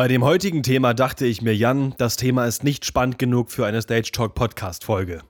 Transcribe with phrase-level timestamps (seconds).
[0.00, 3.66] Bei dem heutigen Thema dachte ich mir, Jan, das Thema ist nicht spannend genug für
[3.66, 5.20] eine Stage Talk Podcast Folge.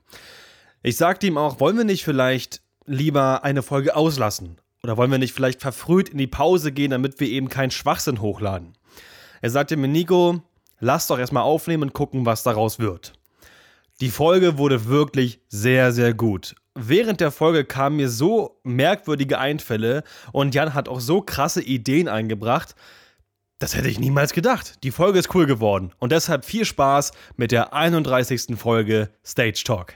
[0.81, 4.61] Ich sagte ihm auch, wollen wir nicht vielleicht lieber eine Folge auslassen?
[4.81, 8.21] Oder wollen wir nicht vielleicht verfrüht in die Pause gehen, damit wir eben keinen Schwachsinn
[8.21, 8.71] hochladen?
[9.41, 10.41] Er sagte mir, Nico,
[10.79, 13.11] lass doch erstmal aufnehmen und gucken, was daraus wird.
[13.99, 16.55] Die Folge wurde wirklich sehr, sehr gut.
[16.75, 22.07] Während der Folge kamen mir so merkwürdige Einfälle und Jan hat auch so krasse Ideen
[22.07, 22.73] eingebracht.
[23.61, 24.83] Das hätte ich niemals gedacht.
[24.83, 28.57] Die Folge ist cool geworden und deshalb viel Spaß mit der 31.
[28.57, 29.93] Folge Stage Talk.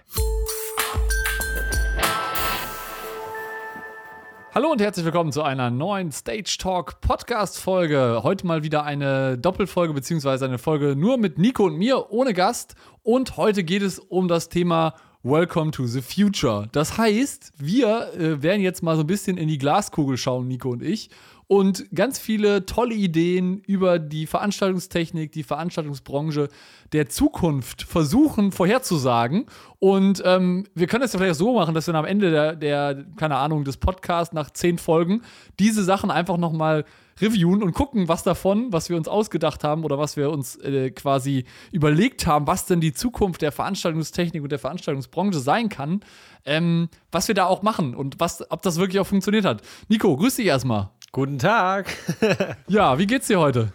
[4.53, 8.19] Hallo und herzlich willkommen zu einer neuen Stage Talk Podcast Folge.
[8.21, 12.75] Heute mal wieder eine Doppelfolge beziehungsweise eine Folge nur mit Nico und mir ohne Gast.
[13.01, 14.93] Und heute geht es um das Thema
[15.23, 16.69] Welcome to the Future.
[16.71, 20.69] Das heißt, wir äh, werden jetzt mal so ein bisschen in die Glaskugel schauen, Nico
[20.69, 21.09] und ich,
[21.47, 26.49] und ganz viele tolle Ideen über die Veranstaltungstechnik, die Veranstaltungsbranche
[26.91, 29.45] der Zukunft versuchen vorherzusagen.
[29.79, 33.05] Und ähm, wir können es ja vielleicht so machen, dass wir am Ende der, der,
[33.17, 35.21] keine Ahnung, des Podcasts nach zehn Folgen
[35.59, 36.85] diese Sachen einfach nochmal
[37.21, 40.91] reviewen und gucken, was davon, was wir uns ausgedacht haben oder was wir uns äh,
[40.91, 46.01] quasi überlegt haben, was denn die Zukunft der Veranstaltungstechnik und der Veranstaltungsbranche sein kann,
[46.43, 49.61] ähm, was wir da auch machen und was, ob das wirklich auch funktioniert hat.
[49.87, 50.89] Nico, grüß dich erstmal.
[51.15, 51.87] Guten Tag.
[52.67, 53.71] ja, wie geht's dir heute?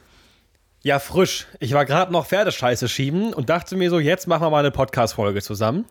[0.83, 1.47] Ja, frisch.
[1.58, 4.70] Ich war gerade noch Pferdescheiße schieben und dachte mir so, jetzt machen wir mal eine
[4.70, 5.86] Podcast-Folge zusammen.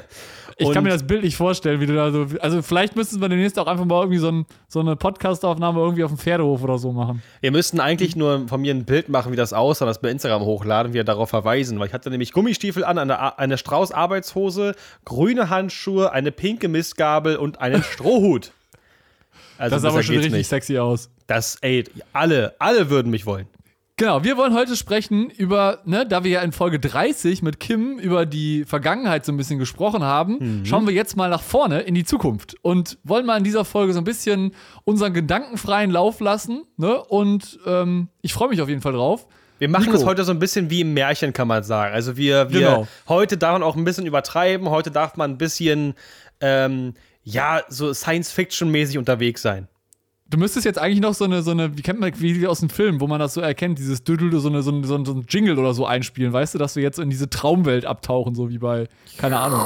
[0.56, 2.26] ich kann mir das Bild nicht vorstellen, wie du da so.
[2.40, 6.02] Also, vielleicht müssten wir demnächst auch einfach mal irgendwie so, ein, so eine Podcast-Aufnahme irgendwie
[6.02, 7.22] auf dem Pferdehof oder so machen.
[7.42, 10.46] Wir müssten eigentlich nur von mir ein Bild machen, wie das aussah, das bei Instagram
[10.46, 16.10] hochladen, wir darauf verweisen, weil ich hatte nämlich Gummistiefel an, eine, eine Strauß-Arbeitshose, grüne Handschuhe,
[16.12, 18.52] eine pinke Mistgabel und einen Strohhut.
[19.58, 20.48] Also das sah aber schon richtig nicht.
[20.48, 21.10] sexy aus.
[21.26, 23.46] Das, ey, alle, alle würden mich wollen.
[23.98, 27.98] Genau, wir wollen heute sprechen über, ne, da wir ja in Folge 30 mit Kim
[27.98, 30.66] über die Vergangenheit so ein bisschen gesprochen haben, mhm.
[30.66, 33.94] schauen wir jetzt mal nach vorne in die Zukunft und wollen mal in dieser Folge
[33.94, 34.52] so ein bisschen
[34.84, 36.64] unseren gedankenfreien Lauf lassen.
[36.76, 37.02] Ne?
[37.04, 39.26] Und ähm, ich freue mich auf jeden Fall drauf.
[39.58, 41.94] Wir machen es heute so ein bisschen wie im Märchen, kann man sagen.
[41.94, 42.88] Also wir, wir genau.
[43.08, 45.94] heute darf man auch ein bisschen übertreiben, heute darf man ein bisschen
[46.42, 46.92] ähm,
[47.26, 49.66] ja, so Science-Fiction-mäßig unterwegs sein.
[50.28, 52.70] Du müsstest jetzt eigentlich noch so eine, so eine, wie kennt man, wie aus dem
[52.70, 55.58] Film, wo man das so erkennt, dieses Düdel, so, eine, so, eine, so ein Jingle
[55.58, 58.86] oder so einspielen, weißt du, dass wir jetzt in diese Traumwelt abtauchen, so wie bei,
[59.18, 59.60] keine Ahnung,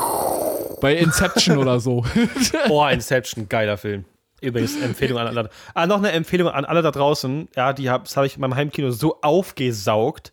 [0.81, 2.04] bei Inception oder so.
[2.69, 4.06] Boah, Inception, geiler Film.
[4.41, 5.50] Übrigens, Empfehlung an alle.
[5.75, 7.48] Ah, noch eine Empfehlung an alle da draußen.
[7.56, 10.32] Ja, die hab, habe ich in meinem Heimkino so aufgesaugt.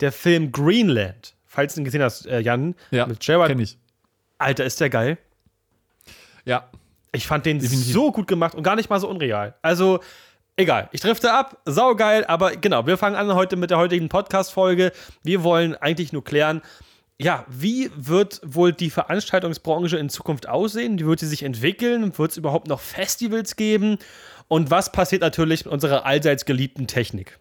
[0.00, 3.48] Der Film Greenland, falls du ihn gesehen hast, äh, Jan, ja, mit Gerard.
[3.48, 3.76] Kenn ich.
[4.38, 5.18] Alter, ist der geil.
[6.44, 6.68] Ja.
[7.12, 7.92] Ich fand den Definitiv.
[7.92, 9.54] so gut gemacht und gar nicht mal so unreal.
[9.60, 10.00] Also,
[10.56, 10.88] egal.
[10.92, 14.92] Ich drifte ab, saugeil, aber genau, wir fangen an heute mit der heutigen Podcast-Folge.
[15.22, 16.62] Wir wollen eigentlich nur klären,
[17.18, 20.98] ja, wie wird wohl die Veranstaltungsbranche in Zukunft aussehen?
[20.98, 22.16] Wie wird sie sich entwickeln?
[22.18, 23.98] Wird es überhaupt noch Festivals geben?
[24.48, 27.38] Und was passiert natürlich mit unserer allseits geliebten Technik?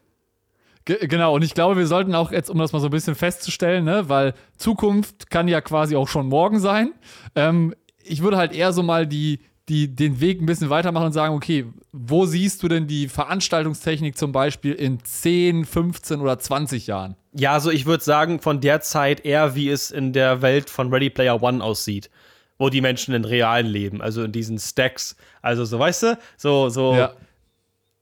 [0.86, 3.86] Genau, und ich glaube, wir sollten auch jetzt, um das mal so ein bisschen festzustellen,
[3.86, 6.94] ne, weil Zukunft kann ja quasi auch schon morgen sein.
[7.36, 9.40] Ähm, ich würde halt eher so mal die,
[9.70, 14.18] die, den Weg ein bisschen weitermachen und sagen, okay, wo siehst du denn die Veranstaltungstechnik
[14.18, 17.16] zum Beispiel in 10, 15 oder 20 Jahren?
[17.34, 20.94] Ja, also ich würde sagen, von der Zeit eher, wie es in der Welt von
[20.94, 22.10] Ready Player One aussieht.
[22.58, 25.16] Wo die Menschen in realen leben, also in diesen Stacks.
[25.42, 26.94] Also so, weißt du, so, so.
[26.94, 27.14] Ja.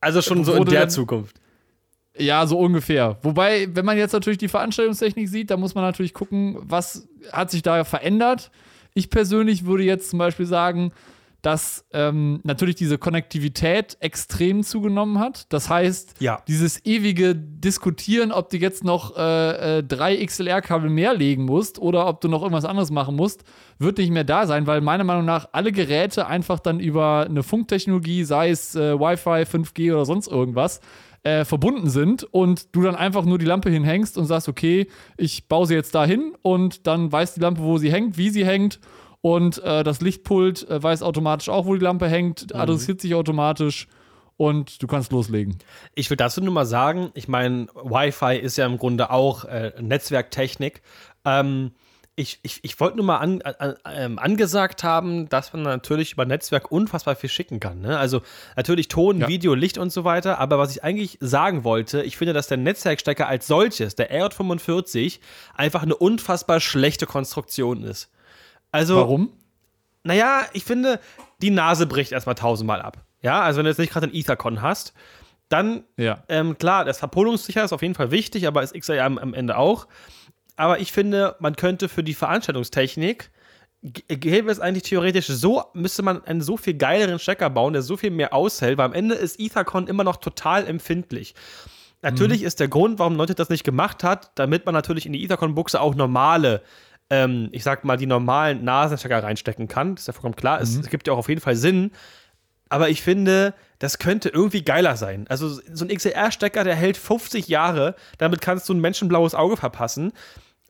[0.02, 1.40] Also schon so in der denn, Zukunft.
[2.18, 3.18] Ja, so ungefähr.
[3.22, 7.52] Wobei, wenn man jetzt natürlich die Veranstaltungstechnik sieht, da muss man natürlich gucken, was hat
[7.52, 8.52] sich da verändert
[9.00, 10.92] ich persönlich würde jetzt zum Beispiel sagen,
[11.42, 15.52] dass ähm, natürlich diese Konnektivität extrem zugenommen hat.
[15.54, 16.42] Das heißt, ja.
[16.48, 22.08] dieses ewige Diskutieren, ob du jetzt noch äh, äh, drei XLR-Kabel mehr legen musst oder
[22.08, 23.44] ob du noch irgendwas anderes machen musst,
[23.78, 27.44] wird nicht mehr da sein, weil meiner Meinung nach alle Geräte einfach dann über eine
[27.44, 30.82] Funktechnologie, sei es äh, Wi-Fi, 5G oder sonst irgendwas,
[31.24, 35.48] äh, verbunden sind und du dann einfach nur die Lampe hinhängst und sagst, okay, ich
[35.48, 38.46] baue sie jetzt da hin und dann weiß die Lampe, wo sie hängt, wie sie
[38.46, 38.80] hängt
[39.22, 42.60] und äh, das Lichtpult äh, weiß automatisch auch, wo die Lampe hängt, mhm.
[42.60, 43.88] adressiert sich automatisch
[44.38, 45.58] und du kannst loslegen.
[45.96, 49.74] Ich will dazu nur mal sagen, ich meine, Wi-Fi ist ja im Grunde auch äh,
[49.82, 50.82] Netzwerktechnik.
[51.26, 51.72] Ähm,
[52.20, 56.26] ich, ich, ich wollte nur mal an, an, ähm, angesagt haben, dass man natürlich über
[56.26, 57.80] Netzwerk unfassbar viel schicken kann.
[57.80, 57.98] Ne?
[57.98, 58.22] Also
[58.58, 59.28] natürlich Ton, ja.
[59.28, 60.38] Video, Licht und so weiter.
[60.40, 65.20] Aber was ich eigentlich sagen wollte, ich finde, dass der Netzwerkstecker als solches, der RJ45,
[65.56, 68.10] einfach eine unfassbar schlechte Konstruktion ist.
[68.72, 69.32] Also, Warum?
[70.04, 71.00] Naja, ich finde,
[71.42, 72.98] die Nase bricht erstmal tausendmal ab.
[73.22, 74.94] Ja, also wenn du jetzt nicht gerade einen Ethercon hast,
[75.50, 76.24] Dann, Ja.
[76.30, 79.58] ähm, klar, das Verpolungssicher ist auf jeden Fall wichtig, aber ist XLR am, am Ende
[79.58, 79.88] auch.
[80.60, 83.32] Aber ich finde, man könnte für die Veranstaltungstechnik
[83.82, 87.82] g- gäbe es eigentlich theoretisch so, müsste man einen so viel geileren Stecker bauen, der
[87.82, 91.34] so viel mehr aushält, weil am Ende ist Ethercon immer noch total empfindlich.
[92.02, 95.24] Natürlich ist der Grund, warum Leute das nicht gemacht hat, damit man natürlich in die
[95.24, 96.62] Ethercon-Buchse auch normale,
[97.10, 99.96] ähm, ich sag mal, die normalen Nasenstecker reinstecken kann.
[99.96, 100.62] Das ist ja vollkommen klar.
[100.62, 101.92] Es, es gibt ja auch auf jeden Fall Sinn.
[102.70, 105.26] Aber ich finde, das könnte irgendwie geiler sein.
[105.28, 110.12] Also so ein XLR-Stecker, der hält 50 Jahre, damit kannst du ein menschenblaues Auge verpassen.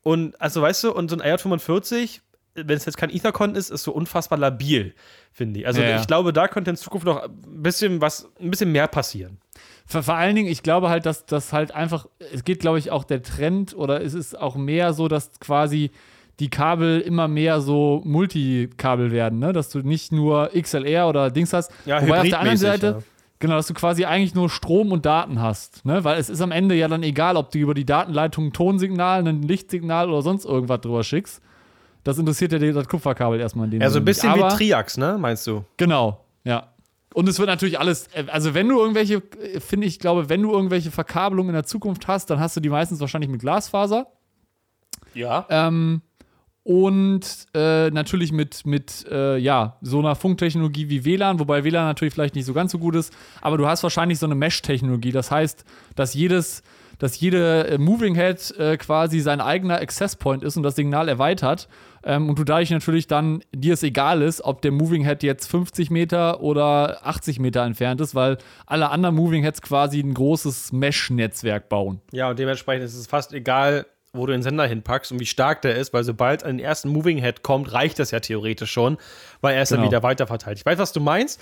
[0.03, 2.21] Und also weißt du, und so ein IJ45,
[2.55, 4.93] wenn es jetzt kein Ethercon ist, ist so unfassbar labil,
[5.31, 5.67] finde ich.
[5.67, 5.99] Also Ja, ja.
[5.99, 9.39] ich glaube, da könnte in Zukunft noch ein bisschen was, ein bisschen mehr passieren.
[9.85, 12.91] Vor, vor allen Dingen, ich glaube halt, dass das halt einfach, es geht, glaube ich,
[12.91, 15.91] auch der Trend oder es ist auch mehr so, dass quasi
[16.39, 19.51] die Kabel immer mehr so Multikabel werden, ne?
[19.51, 21.71] Dass du nicht nur XLR oder Dings hast.
[21.85, 23.03] Ja, Wobei auf der anderen Seite, ja.
[23.39, 26.03] Genau, dass du quasi eigentlich nur Strom und Daten hast, ne?
[26.03, 29.27] Weil es ist am Ende ja dann egal, ob du über die Datenleitung ein Tonsignal,
[29.27, 31.41] ein Lichtsignal oder sonst irgendwas drüber schickst.
[32.03, 34.97] Das interessiert ja die- das Kupferkabel erstmal in dem Ja, so ein bisschen wie Triax,
[34.97, 35.63] ne, meinst du?
[35.77, 36.67] Genau, ja.
[37.13, 40.41] Und es wird natürlich alles, äh, also wenn du irgendwelche, äh, finde ich, glaube, wenn
[40.43, 44.07] du irgendwelche Verkabelungen in der Zukunft hast, dann hast du die meistens wahrscheinlich mit Glasfaser.
[45.13, 45.45] Ja.
[45.49, 46.01] Ähm,
[46.63, 52.13] und äh, natürlich mit, mit äh, ja, so einer Funktechnologie wie WLAN, wobei WLAN natürlich
[52.13, 55.11] vielleicht nicht so ganz so gut ist, aber du hast wahrscheinlich so eine Mesh-Technologie.
[55.11, 55.63] Das heißt,
[55.95, 56.61] dass jedes,
[56.99, 61.07] dass jede äh, Moving Head äh, quasi sein eigener Access Point ist und das Signal
[61.07, 61.69] erweitert.
[62.03, 65.47] Ähm, und du dadurch natürlich dann dir es egal ist, ob der Moving Head jetzt
[65.47, 70.71] 50 Meter oder 80 Meter entfernt ist, weil alle anderen Moving Heads quasi ein großes
[70.73, 72.01] Mesh-Netzwerk bauen.
[72.11, 75.61] Ja, und dementsprechend ist es fast egal, wo du den Sender hinpackst und wie stark
[75.61, 78.97] der ist, weil sobald ein ersten Moving Head kommt, reicht das ja theoretisch schon,
[79.41, 79.91] weil er ist dann Genau.
[79.91, 80.57] wieder weiterverteilt.
[80.57, 81.39] Ich weiß, was du meinst.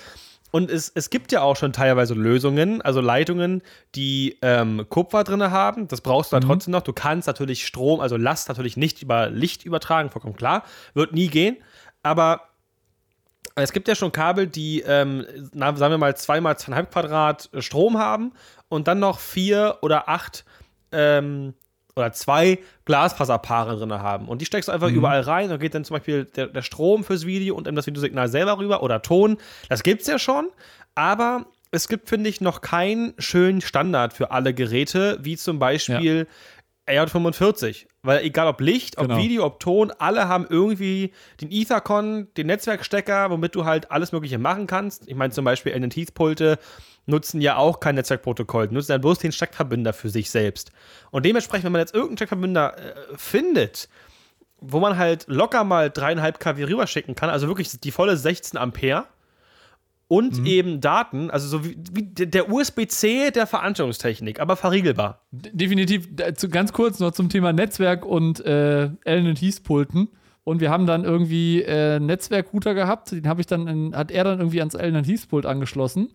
[0.51, 3.61] Und es, es gibt ja auch schon teilweise Lösungen, also Leitungen,
[3.95, 5.89] die ähm, Kupfer drin haben.
[5.89, 6.83] Das brauchst du dann trotzdem noch.
[6.83, 10.63] Du kannst natürlich Strom, also Last natürlich nicht über Licht übertragen, vollkommen klar.
[10.93, 11.57] Wird nie gehen.
[12.01, 12.43] Aber
[13.55, 17.97] es gibt ja schon Kabel, die, ähm, sagen wir mal, zweimal zweieinhalb Quadrat äh, Strom
[17.97, 18.31] haben
[18.69, 20.45] und dann noch vier oder acht
[20.93, 21.55] ähm,
[21.97, 24.27] oder zwei Glasfaserpaare drin haben.
[24.27, 25.49] Und die steckst du einfach überall rein.
[25.49, 28.57] Da geht dann zum Beispiel der, der Strom fürs Video und dann das Videosignal selber
[28.57, 29.37] rüber oder Ton.
[29.69, 30.47] Das gibt's ja schon.
[30.95, 36.27] Aber es gibt, finde ich, noch keinen schönen Standard für alle Geräte, wie zum Beispiel
[36.87, 37.87] AR45.
[38.01, 39.19] Weil egal ob Licht, ob Genau.
[39.19, 44.37] Video, ob Ton, alle haben irgendwie den Ethercon, den Netzwerkstecker, womit du halt alles Mögliche
[44.37, 45.07] machen kannst.
[45.07, 46.57] Ich meine zum Beispiel NNT-Pulte
[47.05, 50.71] nutzen ja auch kein Netzwerkprotokoll, nutzen dann bloß den Steckverbünder für sich selbst.
[51.09, 53.89] Und dementsprechend, wenn man jetzt irgendeinen Steckverbünder äh, findet,
[54.59, 59.05] wo man halt locker mal dreieinhalb kW rüberschicken kann, also wirklich die volle 16 Ampere
[60.09, 65.21] und eben Daten, also so wie, wie der- USB-C der Veranstaltungstechnik, aber verriegelbar.
[65.31, 66.07] Definitiv,
[66.49, 70.09] ganz kurz noch zum Thema Netzwerk und äh, LNTs-Pulten.
[70.43, 74.11] Und wir haben dann irgendwie äh, einen Netzwerkrouter gehabt, den habe ich dann, in, hat
[74.11, 76.09] er dann irgendwie ans LNTs-Pult angeschlossen.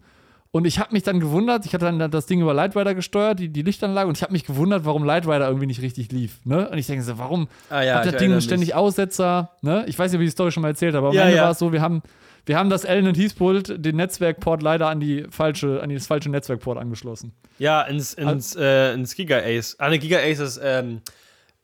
[0.54, 3.48] Und ich habe mich dann gewundert, ich hatte dann das Ding über Lightrider gesteuert, die,
[3.48, 6.40] die Lichtanlage, und ich habe mich gewundert, warum Lightrider irgendwie nicht richtig lief.
[6.44, 6.68] Ne?
[6.68, 8.74] Und ich denke so, warum Ah ja, hat das Ding ständig.
[8.74, 9.50] Aussetzer?
[9.62, 9.84] Ne?
[9.86, 11.36] Ich weiß nicht, ob ich die Story schon mal erzählt habe, aber Ja, am Ende
[11.38, 11.44] ja.
[11.44, 12.02] war es so, wir haben,
[12.46, 17.32] wir haben das LNTs-Pult, den Netzwerkport leider an, die falsche, an das falsche Netzwerkport angeschlossen.
[17.58, 19.76] Ja, ins, ins, äh, ins Giga Ace.
[19.78, 21.00] Ah, ne, Giga Ace ist, ähm,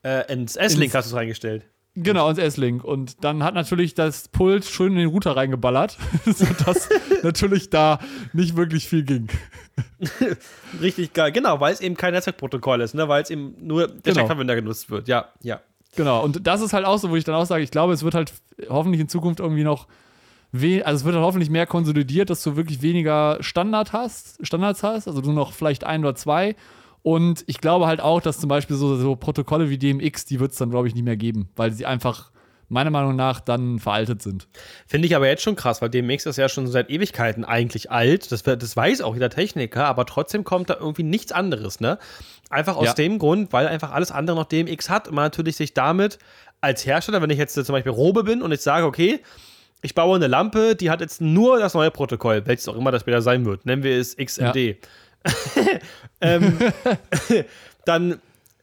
[0.05, 1.65] äh, ins S-Link hast du es reingestellt.
[1.95, 2.85] Genau, ins S-Link.
[2.85, 6.89] Und dann hat natürlich das Pult schön in den Router reingeballert, sodass
[7.25, 7.99] natürlich da
[8.33, 9.29] nicht wirklich viel ging.
[10.81, 11.33] Richtig geil.
[11.33, 13.09] Genau, weil es eben kein Netzwerkprotokoll ist, ne?
[13.09, 14.15] weil es eben nur der Genau.
[14.15, 15.09] Steckverbünder genutzt wird.
[15.09, 15.61] Ja, ja.
[15.97, 18.05] Genau, und das ist halt auch so, wo ich dann auch sage, ich glaube, es
[18.05, 18.33] wird halt
[18.69, 19.89] hoffentlich in Zukunft irgendwie noch,
[20.53, 25.21] also es wird hoffentlich mehr konsolidiert, dass du wirklich weniger Standard hast, Standards hast, also
[25.21, 26.57] nur noch vielleicht ein oder zwei.
[27.03, 30.53] Und ich glaube halt auch, dass zum Beispiel so, so Protokolle wie DMX, die wird
[30.53, 32.31] es dann, glaube ich, nicht mehr geben, weil sie einfach
[32.71, 34.47] meiner Meinung nach dann veraltet sind.
[34.87, 38.31] Finde ich aber jetzt schon krass, weil DMX ist ja schon seit Ewigkeiten eigentlich alt.
[38.31, 41.99] Das, das weiß auch jeder Techniker, aber trotzdem kommt da irgendwie nichts anderes, ne?
[42.51, 42.95] Einfach aus Ja.
[42.95, 46.19] dem Grund, weil einfach alles andere noch DMX hat und man natürlich sich damit
[46.61, 49.21] als Hersteller, wenn ich jetzt zum Beispiel Robe bin und ich sage, okay,
[49.83, 53.03] ich baue eine Lampe, die hat jetzt nur das neue Protokoll, welches auch immer das
[53.03, 53.65] später sein wird.
[53.67, 54.77] Nennen wir es XMD.
[56.21, 56.59] ähm,
[57.85, 58.21] dann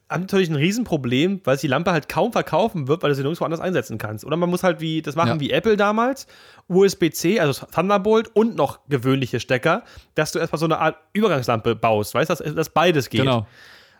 [0.10, 3.22] haben natürlich ein Riesenproblem, weil es die Lampe halt kaum verkaufen wird, weil du sie
[3.24, 4.24] nirgendwo anders einsetzen kannst.
[4.24, 5.40] Oder man muss halt wie, das machen Ja.
[5.40, 6.28] wie Apple damals,
[6.68, 12.14] USB-C, also Thunderbolt und noch gewöhnliche Stecker, dass du erstmal so eine Art Übergangslampe baust,
[12.14, 13.22] weißt du, dass, dass beides geht.
[13.22, 13.48] Genau.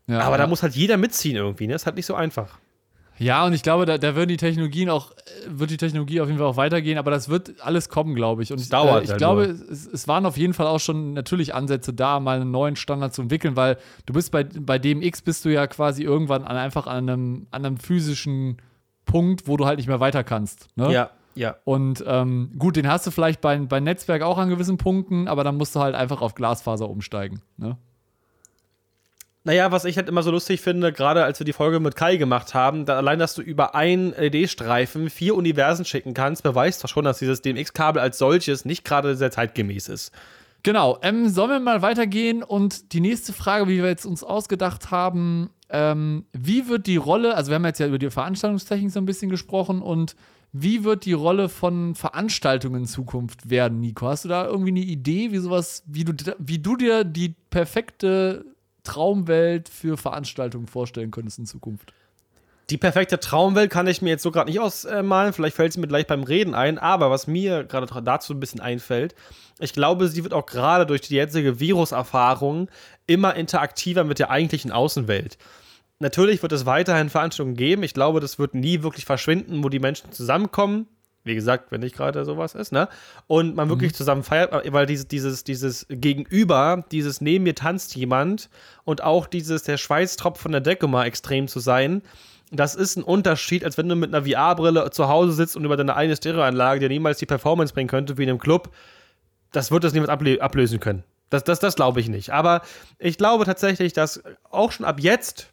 [0.08, 0.44] Ja, Aber ja.
[0.44, 1.74] da muss halt jeder mitziehen irgendwie, ne?
[1.74, 2.60] Ist halt nicht so einfach.
[3.18, 5.16] Ja, und ich glaube, da, da würden die Technologien auch, äh,
[5.48, 8.52] wird die Technologie auf jeden Fall auch weitergehen, aber das wird alles kommen, glaube ich.
[8.52, 11.14] Und Es dauert äh, ich ja glaube, es, es waren auf jeden Fall auch schon
[11.14, 15.22] natürlich Ansätze da, mal einen neuen Standard zu entwickeln, weil du bist bei, bei DMX
[15.22, 18.58] bist du ja quasi irgendwann an, einfach an einem, an einem physischen
[19.06, 20.68] Punkt, wo du halt nicht mehr weiter kannst.
[20.76, 20.92] Ne?
[20.92, 21.56] Ja, ja.
[21.64, 25.44] Und ähm, gut, den hast du vielleicht bei, bei Netzwerk auch an gewissen Punkten, aber
[25.44, 27.42] dann musst du halt einfach auf Glasfaser umsteigen.
[27.58, 27.78] Ne?
[29.46, 32.18] Naja, was ich halt immer so lustig finde, gerade als wir die Folge mit Kai
[32.18, 36.90] gemacht haben, da allein, dass du über einen LED-Streifen vier Universen schicken kannst, beweist doch
[36.90, 40.12] schon, dass dieses DMX-Kabel als solches nicht gerade sehr zeitgemäß ist.
[40.64, 44.90] Genau, ähm, sollen wir mal weitergehen und die nächste Frage, wie wir jetzt uns ausgedacht
[44.90, 49.00] haben, ähm, wie wird die Rolle, also wir haben jetzt ja über die Veranstaltungstechnik so
[49.00, 50.16] ein bisschen gesprochen und
[50.54, 54.08] wie wird die Rolle von Veranstaltungen in Zukunft werden, Nico?
[54.08, 58.55] Hast du da irgendwie eine Idee, wie sowas, wie du, wie du dir die perfekte
[58.86, 61.94] Traumwelt für Veranstaltungen vorstellen könntest in Zukunft?
[62.72, 65.34] Die perfekte Traumwelt kann ich mir jetzt so gerade nicht ausmalen.
[65.34, 66.80] Vielleicht fällt es mir gleich beim Reden ein.
[66.80, 69.14] Aber was mir gerade dazu ein bisschen einfällt,
[69.60, 72.70] ich glaube, sie wird auch gerade durch die jetzige Viruserfahrung
[73.06, 75.38] immer interaktiver mit der eigentlichen Außenwelt.
[76.00, 77.84] Natürlich wird es weiterhin Veranstaltungen geben.
[77.84, 80.88] Ich glaube, das wird nie wirklich verschwinden, wo die Menschen zusammenkommen.
[81.26, 82.88] Wie gesagt, wenn nicht gerade sowas ist, ne?
[83.26, 88.50] Und man wirklich zusammen feiert, weil dieses, dieses, dieses Gegenüber, dieses neben mir tanzt jemand
[88.84, 92.04] und auch dieses, der Schweißtropf von der Decke mal extrem zu sein,
[92.52, 95.78] das ist ein Unterschied, als wenn du mit einer VR-Brille zu Hause sitzt und über
[95.78, 98.70] deine eine Stereoanlage, die dir niemals die Performance bringen könnte, wie in einem Club,
[99.52, 101.04] das wird das niemand ablö ablösen können.
[101.32, 102.30] Das, das, das glaube ich nicht.
[102.32, 102.62] Aber
[103.00, 105.52] ich glaube tatsächlich, dass auch schon ab jetzt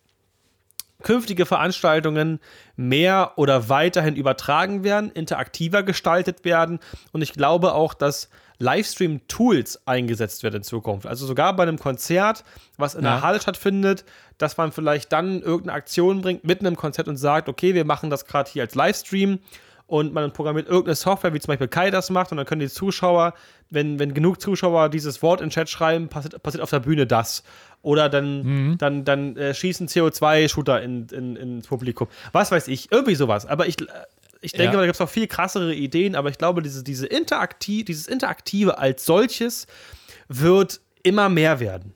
[1.02, 2.40] künftige Veranstaltungen
[2.76, 6.78] mehr oder weiterhin übertragen werden, interaktiver gestaltet werden.
[7.12, 8.28] Und ich glaube auch, dass
[8.58, 11.06] Livestream-Tools eingesetzt werden in Zukunft.
[11.06, 12.44] Also sogar bei einem Konzert,
[12.76, 13.14] was in Ja.
[13.14, 14.04] der Halle stattfindet,
[14.38, 18.10] dass man vielleicht dann irgendeine Aktion bringt mitten im Konzert und sagt, okay, wir machen
[18.10, 19.40] das gerade hier als Livestream
[19.92, 22.68] und man programmiert irgendeine Software, wie zum Beispiel Kai das macht, und dann können die
[22.70, 23.34] Zuschauer,
[23.68, 27.06] wenn, wenn genug Zuschauer dieses Wort in den Chat schreiben, passiert, passiert auf der Bühne
[27.06, 27.42] das.
[27.82, 32.08] Oder dann, dann, dann äh, schießen CO2-Shooter in, in, ins Publikum.
[32.32, 33.44] Was weiß ich, irgendwie sowas.
[33.44, 33.84] Aber ich, äh,
[34.40, 34.80] ich denke, Ja.
[34.80, 38.78] da gibt es noch viel krassere Ideen, aber ich glaube, diese, diese Interaktiv, dieses Interaktive
[38.78, 39.66] als solches
[40.28, 41.92] wird immer mehr werden.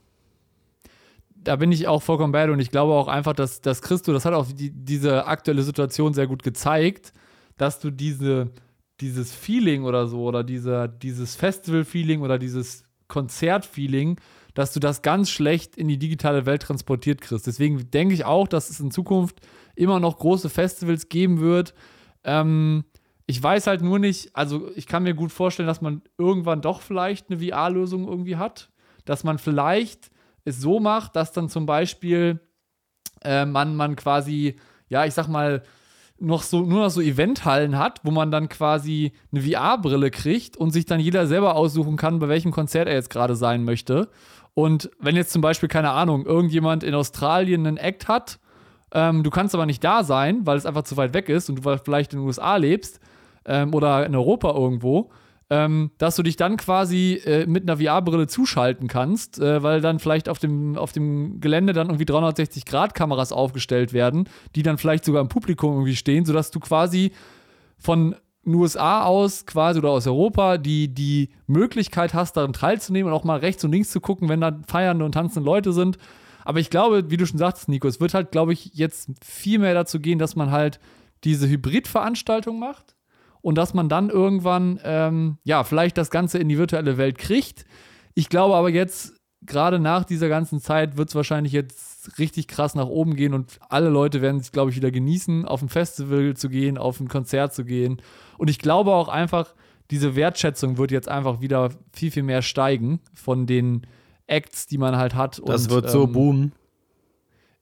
[1.35, 4.13] da bin ich auch vollkommen bei dir und ich glaube auch einfach, dass, dass Christo,
[4.13, 7.13] das hat auch die, diese aktuelle Situation sehr gut gezeigt,
[7.57, 8.53] dass du diese,
[9.01, 14.19] dieses Feeling oder so oder diese, dieses Festival-Feeling oder dieses Konzert-Feeling,
[14.55, 17.47] dass du das ganz schlecht in die digitale Welt transportiert kriegst.
[17.47, 19.41] Deswegen denke ich auch, dass es in Zukunft
[19.75, 21.75] immer noch große Festivals geben wird.
[22.25, 22.85] Ähm,
[23.27, 26.81] ich weiß halt nur nicht, also ich kann mir gut vorstellen, dass man irgendwann doch
[26.81, 28.71] vielleicht eine VR-Lösung irgendwie hat,
[29.05, 30.11] dass man vielleicht
[30.45, 32.41] es so macht, dass dann zum Beispiel
[33.23, 34.57] äh, man, man quasi,
[34.89, 35.63] ja, ich sag mal,
[36.19, 40.71] noch so, nur noch so Eventhallen hat, wo man dann quasi eine VR-Brille kriegt und
[40.71, 44.09] sich dann jeder selber aussuchen kann, bei welchem Konzert er jetzt gerade sein möchte.
[44.55, 48.39] Und wenn jetzt zum Beispiel, keine Ahnung, irgendjemand in Australien einen Act hat,
[48.93, 51.65] ähm, du kannst aber nicht da sein, weil es einfach zu weit weg ist und
[51.65, 53.01] du vielleicht in den USA lebst
[53.45, 55.11] ähm, oder in Europa irgendwo,
[55.49, 60.01] ähm, dass du dich dann quasi äh, mit einer VR-Brille zuschalten kannst, äh, weil dann
[60.01, 65.23] vielleicht auf dem, auf dem Gelände dann irgendwie 360-Grad-Kameras aufgestellt werden, die dann vielleicht sogar
[65.23, 67.13] im Publikum irgendwie stehen, sodass du quasi
[67.79, 73.19] von den USA aus quasi oder aus Europa die, die Möglichkeit hast, daran teilzunehmen und
[73.19, 75.97] auch mal rechts und links zu gucken, wenn da feiernde und tanzende Leute sind.
[76.45, 79.59] Aber ich glaube, wie du schon sagtest, Nico, es wird halt, glaube ich, jetzt viel
[79.59, 80.81] mehr dazu gehen, dass man halt
[81.25, 82.96] diese Hybridveranstaltung macht
[83.47, 87.65] und dass man dann irgendwann, ähm, ja, vielleicht das Ganze in die virtuelle Welt kriegt.
[88.13, 89.13] Ich glaube aber jetzt,
[89.43, 93.61] gerade nach dieser ganzen Zeit, wird es wahrscheinlich jetzt richtig krass nach oben gehen und
[93.69, 97.07] alle Leute werden es, glaube ich, wieder genießen, auf ein Festival zu gehen, auf ein
[97.07, 98.03] Konzert zu gehen.
[98.37, 99.55] Und ich glaube auch einfach,
[99.93, 103.87] diese Wertschätzung wird jetzt einfach wieder viel, viel mehr steigen von den
[104.27, 105.41] Acts, die man halt hat.
[105.47, 106.53] Das und, wird so ähm, boomen.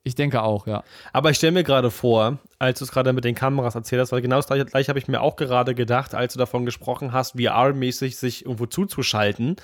[0.07, 0.85] Ich denke auch, ja.
[1.15, 4.13] Aber ich stelle mir gerade vor, als du es gerade mit den Kameras erzählt hast,
[4.13, 7.13] weil genau das gleiche, gleiche habe ich mir auch gerade gedacht, als du davon gesprochen
[7.13, 9.57] hast, VR-mäßig sich irgendwo zuzuschalten.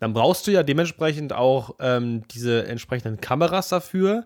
[0.00, 4.24] Dann brauchst du ja dementsprechend auch ähm, diese entsprechenden Kameras dafür.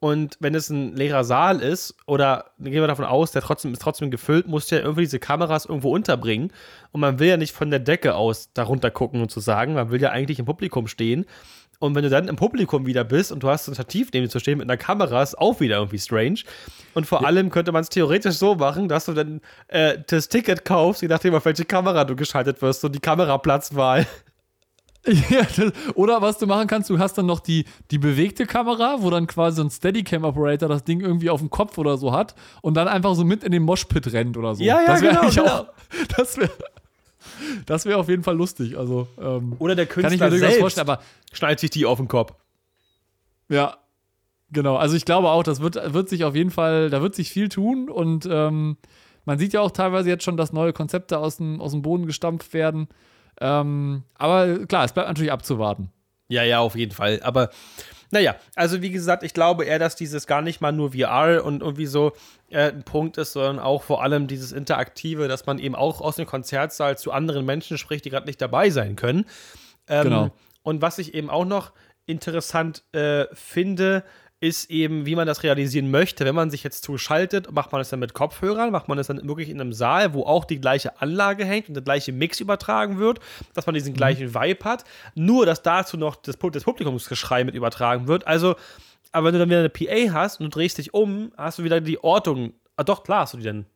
[0.00, 3.82] Und wenn es ein leerer Saal ist, oder gehen wir davon aus, der trotzdem ist
[3.82, 6.52] trotzdem gefüllt, musst du ja irgendwie diese Kameras irgendwo unterbringen.
[6.92, 9.90] Und man will ja nicht von der Decke aus darunter gucken und zu sagen, man
[9.90, 11.24] will ja eigentlich im Publikum stehen.
[11.80, 14.30] Und wenn du dann im Publikum wieder bist und du hast ein Stativ neben dir
[14.30, 16.40] zu stehen mit einer Kamera, ist auch wieder irgendwie strange.
[16.94, 20.64] Und vor allem könnte man es theoretisch so machen, dass du dann äh, das Ticket
[20.64, 24.06] kaufst, je nachdem, auf welche Kamera du geschaltet wirst, und die Kameraplatzwahl.
[25.30, 28.96] Ja, das, oder was du machen kannst, du hast dann noch die, die bewegte Kamera,
[28.98, 32.34] wo dann quasi so ein Steadicam-Operator das Ding irgendwie auf dem Kopf oder so hat
[32.60, 34.62] und dann einfach so mit in den Moshpit rennt oder so.
[34.62, 35.44] Ja, ja, das genau, genau.
[35.46, 35.66] Auch,
[36.16, 36.50] das wäre
[37.66, 38.76] das wär auf jeden Fall lustig.
[38.76, 41.86] Also, ähm, Oder der kann ich Künstler mir durchaus selbst vorstellen, aber schneidet sich die
[41.86, 42.34] auf den Kopf.
[43.48, 43.78] Ja,
[44.50, 44.76] genau.
[44.76, 47.48] Also ich glaube auch, das wird, wird sich auf jeden Fall, da wird sich viel
[47.48, 48.76] tun und ähm,
[49.24, 52.06] man sieht ja auch teilweise jetzt schon, dass neue Konzepte aus dem, aus dem Boden
[52.06, 52.88] gestampft werden.
[53.40, 55.90] Ähm, aber klar, es bleibt natürlich abzuwarten.
[56.28, 57.20] Ja, ja, auf jeden Fall.
[57.22, 57.50] Aber
[58.10, 61.62] naja, also wie gesagt, ich glaube eher, dass dieses gar nicht mal nur VR und
[61.62, 62.12] irgendwie so
[62.50, 66.16] äh, ein Punkt ist, sondern auch vor allem dieses Interaktive, dass man eben auch aus
[66.16, 69.26] dem Konzertsaal zu anderen Menschen spricht, die gerade nicht dabei sein können.
[69.86, 70.30] Ähm, Genau.
[70.62, 71.72] Und was ich eben auch noch
[72.06, 74.04] interessant äh, finde,
[74.40, 76.24] ist eben, wie man das realisieren möchte.
[76.24, 79.26] Wenn man sich jetzt zuschaltet, macht man es dann mit Kopfhörern, macht man es dann
[79.26, 82.98] wirklich in einem Saal, wo auch die gleiche Anlage hängt und der gleiche Mix übertragen
[82.98, 83.18] wird,
[83.54, 84.84] dass man diesen gleichen Vibe hat.
[85.16, 88.26] Nur, dass dazu noch das, das Publikumsgeschrei mit übertragen wird.
[88.28, 88.54] Also,
[89.10, 91.64] aber wenn du dann wieder eine PA hast und du drehst dich um, hast du
[91.64, 92.52] wieder die Ortung.
[92.76, 93.66] Ah, doch, klar hast du die denn.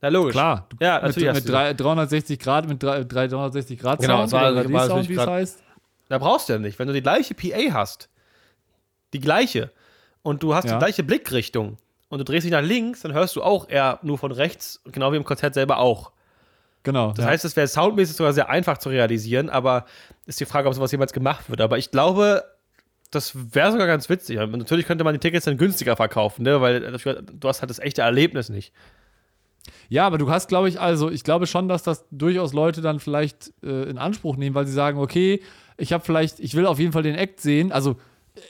[0.00, 0.32] Na, logisch.
[0.32, 1.48] Klar, Ja, mit, natürlich mit die.
[1.52, 5.62] drei- 360 Grad, mit drei- 360 Grad Genau, Sound war- war wie es heißt.
[6.08, 6.76] Da brauchst du ja nicht.
[6.80, 8.08] Wenn du die gleiche PA hast,
[9.12, 9.70] die gleiche,
[10.22, 10.72] und du hast Ja.
[10.74, 11.78] die gleiche Blickrichtung
[12.08, 15.12] und du drehst dich nach links, dann hörst du auch eher nur von rechts, genau
[15.12, 16.12] wie im Konzert selber auch.
[16.84, 17.12] Genau.
[17.12, 17.30] Das ja.
[17.30, 19.84] heißt, es wäre soundmäßig sogar sehr einfach zu realisieren, aber
[20.26, 21.60] ist die Frage, ob sowas jemals gemacht wird.
[21.60, 22.44] Aber ich glaube,
[23.10, 24.38] das wäre sogar ganz witzig.
[24.38, 26.60] Und natürlich könnte man die Tickets dann günstiger verkaufen, ne?
[26.60, 28.72] weil du hast halt das echte Erlebnis nicht.
[29.88, 32.98] Ja, aber du hast, glaube ich, also ich glaube schon, dass das durchaus Leute dann
[32.98, 35.40] vielleicht äh, in Anspruch nehmen, weil sie sagen, okay,
[35.76, 37.70] ich habe vielleicht, ich will auf jeden Fall den Act sehen.
[37.70, 37.96] Also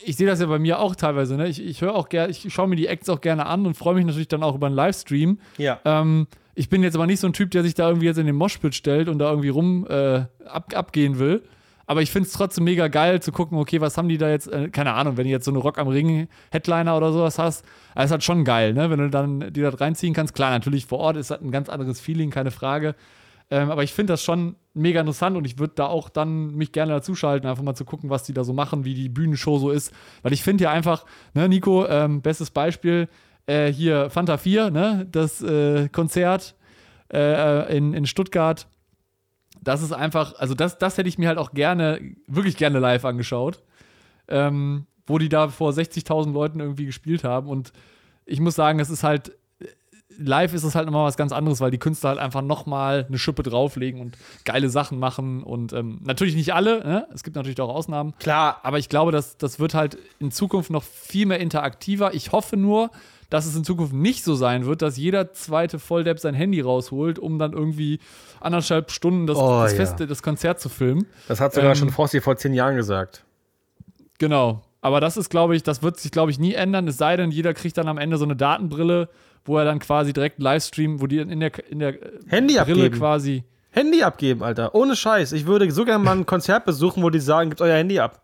[0.05, 1.49] ich sehe das ja bei mir auch teilweise, ne?
[1.49, 3.95] Ich, ich höre auch gerne, ich schaue mir die Acts auch gerne an und freue
[3.95, 5.39] mich natürlich dann auch über einen Livestream.
[5.59, 5.81] Ja.
[5.85, 8.27] Ähm, ich bin jetzt aber nicht so ein Typ, der sich da irgendwie jetzt in
[8.27, 11.43] den Moshpit stellt und da irgendwie rum äh, ab, abgehen will.
[11.87, 14.47] Aber ich finde es trotzdem mega geil zu gucken, okay, was haben die da jetzt,
[14.47, 17.65] äh, keine Ahnung, wenn du jetzt so eine Rock am Ring Headliner oder sowas hast,
[17.95, 18.89] das ist halt schon geil, ne?
[18.89, 20.35] Wenn du dann die da reinziehen kannst.
[20.35, 22.95] Klar, natürlich vor Ort ist das ein ganz anderes Feeling, keine Frage.
[23.53, 26.73] Ähm, aber ich finde das schon mega interessant und ich würde da auch dann mich
[26.73, 29.71] gerne dazuschalten, einfach mal zu gucken, was die da so machen, wie die Bühnenshow so
[29.71, 29.93] ist.
[30.23, 31.05] Weil ich finde ja einfach,
[31.35, 33.11] ne, Nico, ähm, bestes Beispiel,
[33.45, 36.55] äh, hier Fanta 4, ne, das äh, Konzert
[37.13, 38.67] äh, in, in Stuttgart.
[39.61, 43.05] Das ist einfach, also das, das hätte ich mir halt auch gerne, wirklich gerne live
[43.05, 43.63] angeschaut.
[44.29, 47.49] Ähm, wo die da vor 60.000 Leuten irgendwie gespielt haben.
[47.49, 47.75] Und
[48.25, 49.37] ich muss sagen, es ist halt,
[50.27, 53.19] live ist es halt nochmal was ganz anderes, weil die Künstler halt einfach nochmal eine
[53.19, 55.43] Schippe drauflegen und geile Sachen machen.
[55.43, 57.07] Und ähm, natürlich nicht alle, ne?
[57.15, 58.15] es gibt natürlich auch Ausnahmen.
[58.19, 62.15] Klar, Aber ich glaube, das, das wird halt in Zukunft noch viel mehr interaktiver.
[62.15, 62.91] Ich hoffe nur,
[63.31, 67.19] dass es in Zukunft nicht so sein wird, dass jeder zweite Volldepp sein Handy rausholt,
[67.19, 67.99] um dann irgendwie
[68.41, 69.77] anderthalb Stunden das, Oh, das, ja.
[69.79, 71.07] Feste, das Konzert zu filmen.
[71.29, 73.25] das hat sogar Ähm, schon Fossi vor zehn Jahren gesagt.
[74.19, 74.63] Genau.
[74.81, 76.89] Aber das ist, glaube ich, das wird sich, glaube ich, nie ändern.
[76.89, 79.09] Es sei denn, jeder kriegt dann am Ende so eine Datenbrille,
[79.45, 82.61] wo er dann quasi direkt Livestream, wo die in der, in der äh, Handy Brille
[82.85, 82.99] abgeben.
[82.99, 83.45] quasi.
[83.71, 84.75] Handy abgeben, Alter.
[84.75, 85.33] Ohne Scheiß.
[85.33, 88.21] Ich würde so gerne mal ein Konzert besuchen, wo die sagen, gebt euer Handy ab.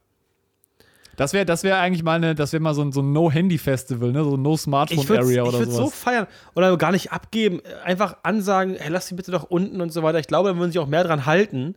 [1.17, 4.13] Das wäre das wär eigentlich mal, eine, das wäre mal so ein, so ein No-Handy-Festival,
[4.13, 4.23] ne?
[4.23, 5.95] So ein Ich würde No-Smartphone-Area oder so sowas.
[5.95, 6.27] feiern.
[6.55, 7.61] Oder gar nicht abgeben.
[7.85, 10.21] Einfach ansagen, hey, lass die bitte doch unten und so weiter.
[10.21, 11.75] Ich glaube, da würden sich auch mehr dran halten,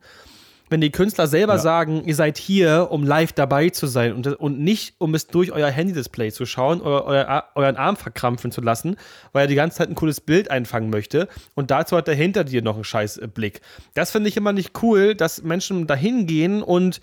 [0.72, 1.60] wenn die Künstler selber Ja.
[1.60, 5.52] sagen, ihr seid hier, um live dabei zu sein und, und nicht, um es durch
[5.52, 8.96] euer Handy-Display zu schauen oder euer, euren Arm verkrampfen zu lassen,
[9.34, 11.28] weil er die ganze Zeit ein cooles Bild einfangen möchte.
[11.56, 13.60] Und dazu hat er hinter dir noch einen scheiß äh, Blick.
[13.94, 17.02] Das finde ich immer nicht cool, dass Menschen dahin gehen und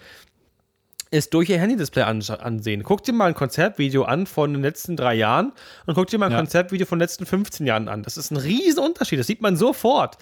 [1.11, 2.83] es durch ihr Handy-Display ansehen.
[2.83, 5.53] Guck dir mal ein Konzertvideo an von den letzten drei Jahren
[5.87, 6.39] und guck dir mal ein Ja.
[6.39, 8.03] Konzertvideo von den letzten 15 Jahren an.
[8.03, 9.19] Das ist ein riesen Unterschied.
[9.19, 10.19] Das sieht man sofort.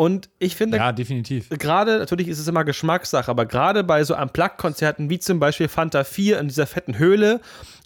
[0.00, 1.50] Und ich finde, Ja, definitiv.
[1.50, 6.04] gerade, natürlich ist es immer Geschmackssache, aber gerade bei so Unplugged-Konzerten wie zum Beispiel Fanta
[6.04, 7.42] 4 in dieser fetten Höhle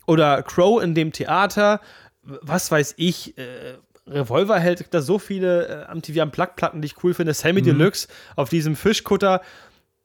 [0.06, 1.80] oder Crow in dem Theater,
[2.22, 7.34] was weiß ich, äh, Revolverheld da so viele äh, MTV Unplugged-Platten, die ich cool finde.
[7.34, 9.40] Sammy Deluxe auf diesem Fischkutter.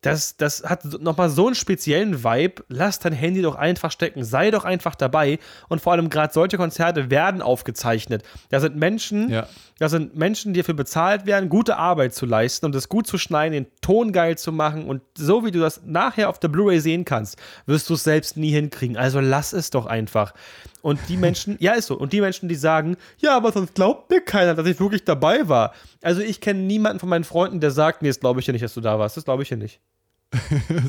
[0.01, 2.63] Das, das hat nochmal so einen speziellen Vibe.
[2.69, 4.23] Lass dein Handy doch einfach stecken.
[4.23, 5.39] Sei doch einfach dabei.
[5.67, 8.23] Und vor allem gerade solche Konzerte werden aufgezeichnet.
[8.49, 9.47] Da sind Menschen, Ja.
[9.79, 13.17] Da sind Menschen, die dafür bezahlt werden, gute Arbeit zu leisten und das gut zu
[13.17, 14.85] schneiden, den Ton geil zu machen.
[14.85, 18.35] Und so wie du das nachher auf der Blu-ray sehen kannst, wirst du es selbst
[18.35, 18.97] nie hinkriegen.
[18.97, 20.33] Also lass es doch einfach.
[20.81, 21.97] Und die Menschen, ja, ist so.
[21.97, 25.47] Und die Menschen, die sagen, ja, aber sonst glaubt mir keiner, dass ich wirklich dabei
[25.47, 25.73] war.
[26.01, 28.63] Also ich kenne niemanden von meinen Freunden, der sagt, nee, das glaube ich ja nicht,
[28.63, 29.15] dass du da warst.
[29.15, 29.79] Das glaube ich ja nicht.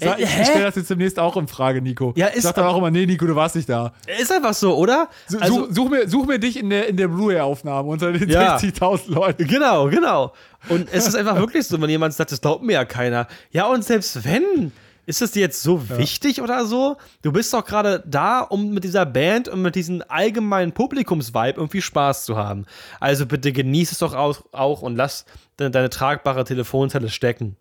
[0.01, 0.45] Sag, Äh, ich hä?
[0.45, 2.13] stelle das jetzt demnächst auch in Frage, Nico.
[2.17, 3.93] Ja, ich ist sag dann auch immer, nee, Nico, du warst nicht da.
[4.21, 5.09] Ist einfach so, oder?
[5.41, 8.57] Also, such, such, mir, such mir dich in der, in der Blu-ray-Aufnahme unter den Ja.
[8.57, 9.47] 60.000 Leuten.
[9.47, 10.33] Genau, genau.
[10.69, 13.29] Und es ist einfach wirklich so, wenn jemand sagt, das glaubt mir ja keiner.
[13.51, 14.73] Ja, und selbst wenn,
[15.07, 15.97] ist es dir jetzt so ja.
[15.97, 16.99] wichtig oder so?
[17.23, 21.81] Du bist doch gerade da, um mit dieser Band und mit diesem allgemeinen Publikumsvibe irgendwie
[21.81, 22.67] Spaß zu haben.
[23.01, 25.25] Also bitte genieß es doch auch, auch und lass
[25.57, 27.57] deine, deine tragbare Telefonzelle stecken.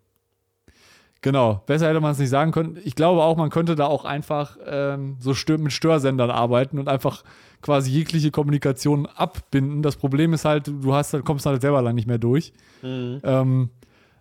[1.22, 2.78] Genau, besser hätte man es nicht sagen können.
[2.82, 6.88] Ich glaube auch, man könnte da auch einfach ähm, so stör mit Störsendern arbeiten und
[6.88, 7.24] einfach
[7.60, 9.82] quasi jegliche Kommunikation abbinden.
[9.82, 12.54] Das Problem ist halt, du hast, kommst halt selber lang nicht mehr durch.
[12.80, 13.20] Mhm.
[13.22, 13.70] Ähm,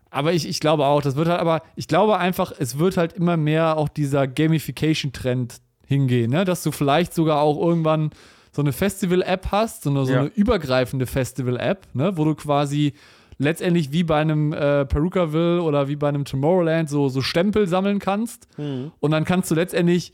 [0.10, 3.14] aber ich, ich glaube auch, das wird halt, aber ich glaube einfach, es wird halt
[3.14, 6.46] immer mehr auch dieser Gamification-Trend hingehen, ne?
[6.46, 8.10] dass du vielleicht sogar auch irgendwann
[8.52, 10.20] so eine Festival-App hast, so eine, so ja.
[10.22, 12.18] eine übergreifende Festival-App, ne?
[12.18, 12.94] wo du quasi
[13.40, 17.98] letztendlich wie bei einem äh, Perukaville oder wie bei einem Tomorrowland so, so Stempel sammeln
[17.98, 18.48] kannst.
[18.60, 18.92] Mhm.
[19.00, 20.14] Und dann kannst du letztendlich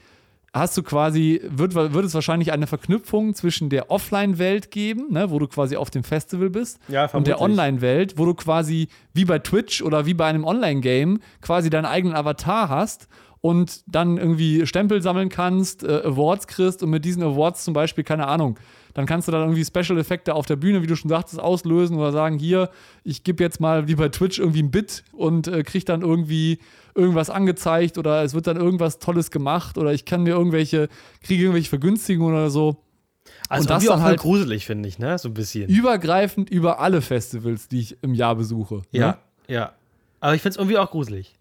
[0.53, 5.37] hast du quasi, wird, wird es wahrscheinlich eine Verknüpfung zwischen der Offline-Welt geben, ne, wo
[5.37, 9.39] du quasi auf dem Festival bist, ja, und der Online-Welt, wo du quasi wie bei
[9.39, 13.09] Twitch oder wie bei einem Online-Game quasi deinen eigenen Avatar hast
[13.41, 18.05] und dann irgendwie Stempel sammeln kannst, äh, Awards kriegst und mit diesen Awards zum Beispiel,
[18.05, 18.57] keine Ahnung,
[18.95, 22.13] dann kannst du dann irgendwie Special-Effekte auf der Bühne, wie du schon sagtest, auslösen oder
[22.13, 22.69] sagen, hier,
[23.03, 26.59] ich gebe jetzt mal wie bei Twitch irgendwie ein Bit und äh, krieg dann irgendwie
[26.95, 30.87] irgendwas angezeigt oder es wird dann irgendwas Tolles gemacht oder ich kann mir irgendwelche,
[31.21, 32.77] kriege irgendwelche Vergünstigungen oder so.
[33.49, 35.17] Also und das ist dann halt gruselig, finde ich, ne?
[35.19, 35.69] So ein bisschen.
[35.69, 38.83] Übergreifend über alle Festivals, die ich im Jahr besuche.
[38.91, 39.17] Ja, ne?
[39.47, 39.73] ja.
[40.21, 41.34] Aber ich finde es irgendwie auch gruselig.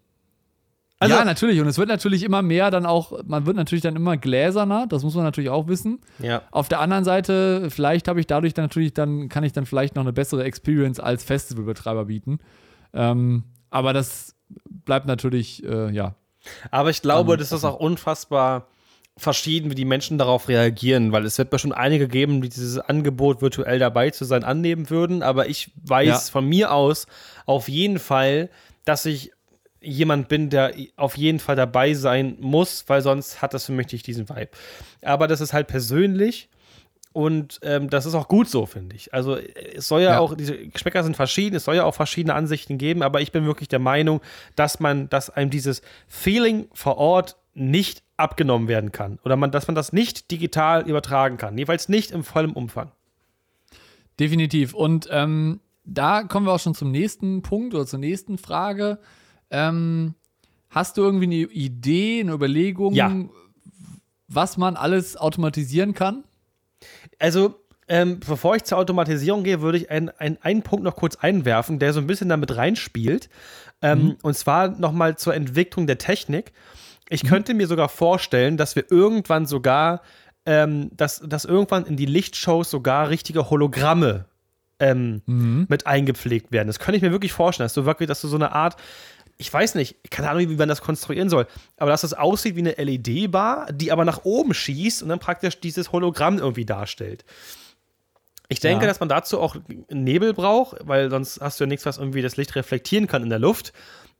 [0.99, 1.59] Also, ja, natürlich.
[1.59, 5.03] Und es wird natürlich immer mehr dann auch, man wird natürlich dann immer gläserner, das
[5.03, 5.99] muss man natürlich auch wissen.
[6.19, 6.43] Ja.
[6.51, 9.95] Auf der anderen Seite, vielleicht habe ich dadurch dann natürlich dann, kann ich dann vielleicht
[9.95, 12.39] noch eine bessere Experience als Festivalbetreiber bieten.
[12.93, 14.35] Ähm, aber das
[14.69, 16.15] bleibt natürlich, äh, ja.
[16.71, 18.67] Aber ich glaube, das ist auch unfassbar
[19.17, 23.41] verschieden, wie die Menschen darauf reagieren, weil es wird bestimmt einige geben, die dieses Angebot
[23.41, 26.31] virtuell dabei zu sein annehmen würden, aber ich weiß ja.
[26.31, 27.07] von mir aus
[27.45, 28.49] auf jeden Fall,
[28.83, 29.31] dass ich
[29.85, 33.91] jemand bin, der auf jeden Fall dabei sein muss, weil sonst hat das für mich
[33.91, 34.49] nicht diesen Vibe.
[35.01, 36.49] Aber das ist halt persönlich
[37.13, 39.13] und ähm, das ist auch gut so, finde ich.
[39.13, 42.33] Also es soll ja, ja, auch, diese Geschmäcker sind verschieden, es soll ja auch verschiedene
[42.33, 44.19] Ansichten geben, aber ich bin wirklich der Meinung,
[44.57, 49.19] dass man, dass einem dieses Feeling vor Ort nicht abgenommen werden kann.
[49.23, 51.57] Oder man, dass man das nicht digital übertragen kann.
[51.57, 52.91] Jeweils nicht im vollen Umfang.
[54.19, 54.73] Definitiv.
[54.73, 58.99] Und ähm, da kommen wir auch schon zum nächsten Punkt oder zur nächsten Frage.
[59.51, 60.15] Ähm,
[60.69, 63.11] hast du irgendwie eine Idee, eine Überlegung, ja.
[64.27, 66.23] was man alles automatisieren kann?
[67.19, 67.55] Also,
[67.87, 71.77] ähm, bevor ich zur Automatisierung gehe, würde ich ein, ein, einen Punkt noch kurz einwerfen,
[71.77, 73.29] der so ein bisschen damit reinspielt.
[73.81, 74.17] Ähm, mhm.
[74.23, 76.51] Und zwar nochmal zur Entwicklung der Technik.
[77.09, 77.27] Ich mhm.
[77.27, 80.01] könnte mir sogar vorstellen, dass wir irgendwann sogar,
[80.45, 84.25] ähm, dass, dass irgendwann in die Lichtshows sogar richtige Hologramme
[84.79, 85.67] ähm, mhm.
[85.69, 86.67] mit eingepflegt werden.
[86.67, 88.77] Das könnte ich mir wirklich vorstellen, dass du wirklich, dass du so eine Art
[89.37, 92.59] ich weiß nicht, keine Ahnung, wie man das konstruieren soll, aber dass das aussieht wie
[92.59, 97.25] eine LED-Bar, die aber nach oben schießt und dann praktisch dieses Hologramm irgendwie darstellt.
[98.47, 98.87] Ich denke, ja.
[98.87, 99.55] dass man dazu auch
[99.89, 103.29] Nebel braucht, weil sonst hast du ja nichts, was irgendwie das Licht reflektieren kann in
[103.29, 103.73] der Luft.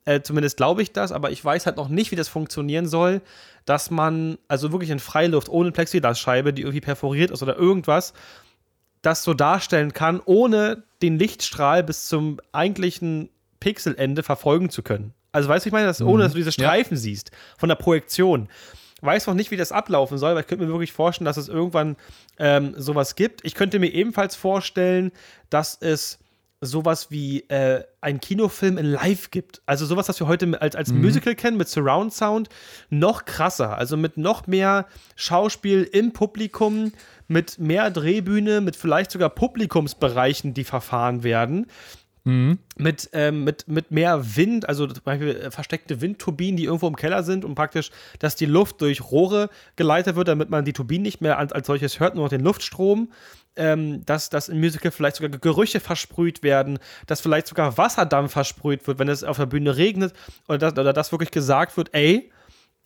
[0.03, 3.21] Äh, zumindest glaube ich das, aber ich weiß halt noch nicht, wie das funktionieren soll,
[3.65, 8.13] dass man, also wirklich in Freiluft, ohne Plexiglasscheibe, die irgendwie perforiert ist oder irgendwas,
[9.01, 15.13] das so darstellen kann, ohne den Lichtstrahl bis zum eigentlichen Pixelende verfolgen zu können.
[15.31, 17.01] Also weißt du, ich meine, dass, ohne dass du diese Streifen ja.
[17.01, 18.47] siehst von der Projektion.
[19.01, 21.49] Weiß noch nicht, wie das ablaufen soll, aber ich könnte mir wirklich vorstellen, dass es
[21.49, 21.97] irgendwann
[22.39, 23.43] ähm, sowas gibt.
[23.43, 25.11] Ich könnte mir ebenfalls vorstellen,
[25.49, 26.19] dass es
[26.61, 29.61] sowas wie äh, ein Kinofilm in Live gibt.
[29.65, 31.01] Also sowas, was wir heute als, als mhm.
[31.01, 32.49] Musical kennen, mit Surround Sound,
[32.89, 33.77] noch krasser.
[33.77, 36.91] Also mit noch mehr Schauspiel im Publikum,
[37.27, 41.67] mit mehr Drehbühne, mit vielleicht sogar Publikumsbereichen, die verfahren werden.
[42.25, 42.57] Mhm.
[42.77, 46.95] Mit, ähm, mit, mit mehr Wind, also zum Beispiel äh, versteckte Windturbinen, die irgendwo im
[46.95, 51.03] Keller sind und praktisch, dass die Luft durch Rohre geleitet wird, damit man die Turbinen
[51.03, 53.11] nicht mehr als, als solches hört, nur noch den Luftstrom.
[53.57, 58.85] Ähm, dass, dass im Musical vielleicht sogar Gerüche versprüht werden, dass vielleicht sogar Wasserdampf versprüht
[58.85, 60.13] wird, wenn es auf der Bühne regnet,
[60.49, 62.33] oder dass, oder dass wirklich gesagt wird, ey,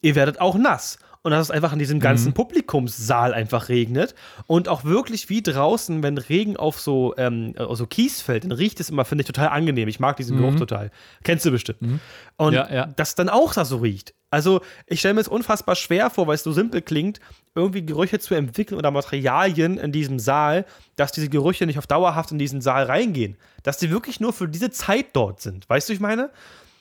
[0.02, 2.34] ihr werdet auch nass und dass es einfach in diesem ganzen mhm.
[2.34, 4.16] Publikumssaal einfach regnet
[4.48, 8.80] und auch wirklich wie draußen, wenn Regen auf so, ähm, so Kies fällt, dann riecht
[8.80, 9.88] es immer, finde ich, total angenehm.
[9.90, 10.42] Ich mag diesen mhm.
[10.42, 10.92] Geruch total.
[11.24, 11.82] Kennst du bestimmt.
[11.82, 12.00] Mhm.
[12.38, 12.86] Und ja, ja.
[12.96, 14.14] das dann auch da so riecht.
[14.32, 17.20] Also, ich stelle mir es unfassbar schwer vor, weil es so simpel klingt,
[17.56, 22.32] irgendwie Gerüche zu entwickeln oder Materialien in diesem Saal, dass diese Gerüche nicht auf dauerhaft
[22.32, 23.38] in diesen Saal reingehen.
[23.64, 25.68] Dass die wirklich nur für diese Zeit dort sind.
[25.68, 26.30] Weißt du, ich meine?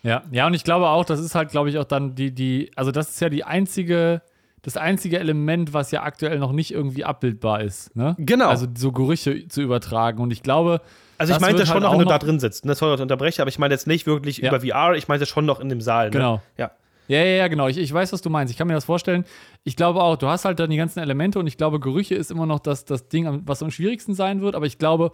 [0.02, 2.70] Ja, ja, und ich glaube auch, das ist halt, glaube ich, auch dann die, die,
[2.76, 4.22] also das ist ja die einzige,
[4.62, 7.94] das einzige Element, was ja aktuell noch nicht irgendwie abbildbar ist.
[7.96, 8.14] Ne?
[8.18, 8.48] Genau.
[8.48, 10.20] Also so Gerüche zu übertragen.
[10.20, 10.80] Und ich glaube.
[11.16, 13.42] Also ich meinte schon halt noch, wenn du da drin sitzt, ne, sorry, ich unterbreche,
[13.42, 14.50] aber ich meine jetzt nicht wirklich ja.
[14.50, 16.06] über VR, ich meinte schon noch in dem Saal.
[16.06, 16.10] Ne?
[16.12, 16.42] Genau.
[16.56, 16.70] Ja.
[17.08, 17.68] Ja, ja, ja, genau.
[17.68, 18.52] Ich, ich weiß, was du meinst.
[18.52, 19.24] Ich kann mir das vorstellen.
[19.64, 22.30] Ich glaube auch, du hast halt dann die ganzen Elemente und ich glaube, Gerüche ist
[22.30, 24.54] immer noch das, das Ding, was am schwierigsten sein wird.
[24.54, 25.12] Aber ich glaube,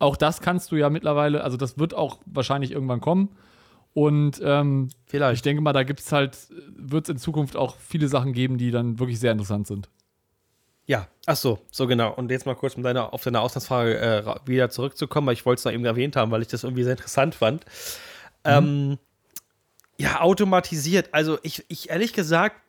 [0.00, 3.30] auch das kannst du ja mittlerweile, also das wird auch wahrscheinlich irgendwann kommen.
[3.96, 5.36] Und ähm, Vielleicht.
[5.36, 6.36] ich denke mal, da gibt es halt,
[6.76, 9.88] wird es in Zukunft auch viele Sachen geben, die dann wirklich sehr interessant sind.
[10.84, 12.12] Ja, ach so, so genau.
[12.12, 15.60] Und jetzt mal kurz um deine, auf deine Ausgangsfrage äh, wieder zurückzukommen, weil ich wollte
[15.60, 17.64] es noch eben erwähnt haben, weil ich das irgendwie sehr interessant fand.
[18.44, 18.50] Mhm.
[18.50, 18.98] Ähm,
[19.96, 21.08] ja, automatisiert.
[21.12, 22.60] Also ich, ich ehrlich gesagt,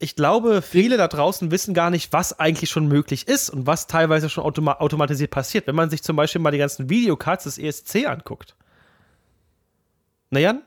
[0.00, 3.86] ich glaube, viele da draußen wissen gar nicht, was eigentlich schon möglich ist und was
[3.86, 5.68] teilweise schon automa automatisiert passiert.
[5.68, 8.56] Wenn man sich zum Beispiel mal die ganzen Videocards des ESC anguckt.
[10.34, 10.62] Na Jan?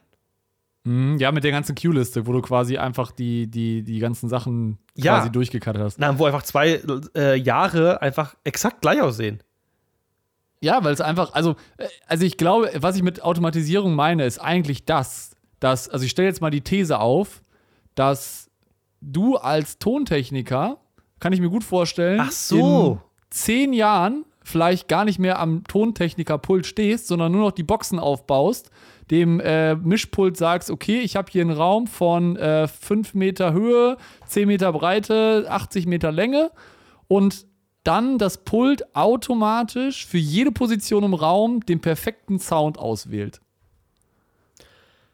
[0.85, 4.77] Mhm, ja, mit der ganzen Q-Liste, wo du quasi einfach die, die, die ganzen Sachen
[4.95, 5.17] Ja.
[5.17, 5.99] quasi durchgekattet hast.
[5.99, 6.81] Na, wo einfach zwei
[7.15, 9.43] äh, Jahre einfach exakt gleich aussehen.
[10.61, 14.39] Ja, weil es einfach, also, äh, also ich glaube, was ich mit Automatisierung meine, ist
[14.39, 17.43] eigentlich das, dass, also ich stelle jetzt mal die These auf,
[17.95, 18.49] dass
[19.01, 20.77] du als Tontechniker,
[21.19, 22.91] kann ich mir gut vorstellen, Ach so.
[22.93, 22.99] in
[23.31, 28.71] zehn Jahren vielleicht gar nicht mehr am Tontechnikerpult stehst, sondern nur noch die Boxen aufbaust,
[29.11, 33.97] dem äh, Mischpult sagst, okay, ich habe hier einen Raum von äh, 5 Meter Höhe,
[34.27, 36.51] 10 Meter Breite, 80 Meter Länge
[37.07, 37.45] und
[37.83, 43.39] dann das Pult automatisch für jede Position im Raum den perfekten Sound auswählt.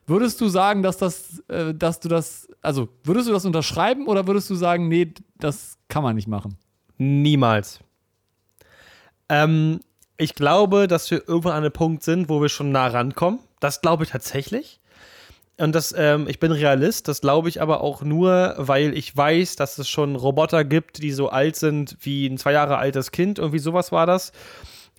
[0.06, 4.28] Würdest du sagen, dass das, äh, dass du das, also würdest du das unterschreiben oder
[4.28, 6.58] würdest du sagen, nee, das kann man nicht machen?
[6.98, 7.80] Niemals.
[9.30, 9.80] Ähm,
[10.18, 13.40] ich glaube, dass wir irgendwann an einem Punkt sind, wo wir schon nah rankommen.
[13.64, 14.82] Das glaube ich tatsächlich.
[15.58, 19.56] Und das, ähm, ich bin Realist, das glaube ich aber auch nur, weil ich weiß,
[19.56, 23.40] dass es schon Roboter gibt, die so alt sind wie ein zwei Jahre altes Kind.
[23.40, 24.34] Irgendwie sowas war das.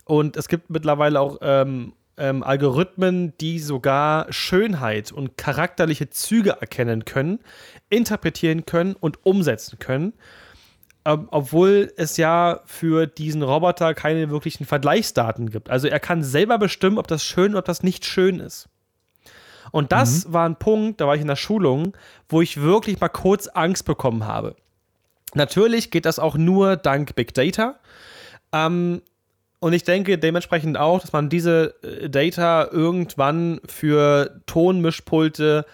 [0.07, 7.05] Und es gibt mittlerweile auch ähm, ähm, Algorithmen, die sogar Schönheit und charakterliche Züge erkennen
[7.05, 7.41] können,
[7.91, 10.15] interpretieren können und umsetzen können.
[11.07, 15.69] Ähm, obwohl es ja für diesen Roboter keine wirklichen Vergleichsdaten gibt.
[15.69, 18.69] Also er kann selber bestimmen, ob das schön oder ob das nicht schön ist.
[19.71, 21.97] Und das war ein Punkt, da war ich in der Schulung,
[22.29, 24.55] wo ich wirklich mal kurz Angst bekommen habe.
[25.35, 27.81] Natürlich geht das auch nur dank Big Data.
[28.53, 29.03] Ähm,
[29.59, 35.67] und ich denke dementsprechend auch, dass man diese äh, Data irgendwann für Tonmischpulte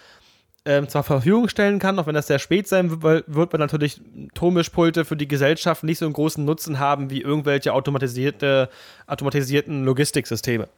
[0.70, 4.00] ähm, zur Verfügung stellen kann, auch wenn das sehr spät sein wird, wird man natürlich
[4.35, 8.70] Tonmischpulte für die Gesellschaft nicht so einen großen Nutzen haben wie irgendwelche automatisierte,
[9.09, 10.68] automatisierten Logistiksysteme.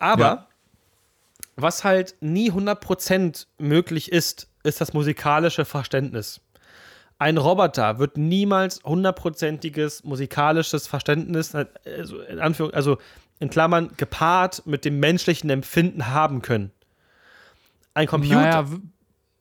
[0.00, 0.46] Aber Ja.
[1.54, 6.40] was halt nie 100% möglich ist, ist das musikalische Verständnis.
[7.18, 12.98] Ein Roboter wird niemals hundertprozentiges musikalisches Verständnis, also in, Anführung, also
[13.38, 16.72] in Klammern, gepaart mit dem menschlichen Empfinden haben können.
[17.94, 18.36] Ein Computer.
[18.36, 18.66] Naja,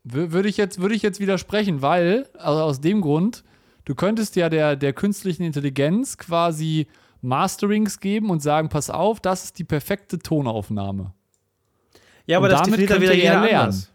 [0.04, 3.44] würde ich, jetzt, würde ich jetzt widersprechen, weil, also aus dem Grund,
[3.86, 6.88] du könntest ja der, der künstlichen Intelligenz quasi
[7.22, 11.14] Masterings geben und sagen, pass auf, das ist die perfekte Tonaufnahme.
[12.26, 13.60] ja, aber und das damit definiert könnte wieder er lernen.
[13.66, 13.92] anders.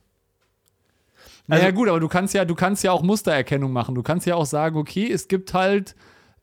[1.47, 3.95] naja, Also- gut, aber du kannst ja, du kannst ja auch Mustererkennung machen.
[3.95, 5.95] Du kannst ja auch sagen, okay, es gibt halt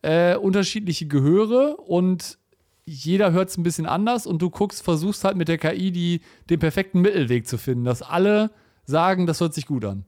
[0.01, 2.39] äh, unterschiedliche Gehöre und
[2.85, 6.21] jeder hört es ein bisschen anders und du guckst, versuchst halt mit der KI die,
[6.49, 8.51] den perfekten Mittelweg zu finden, dass alle
[8.85, 10.05] sagen, das hört sich gut an.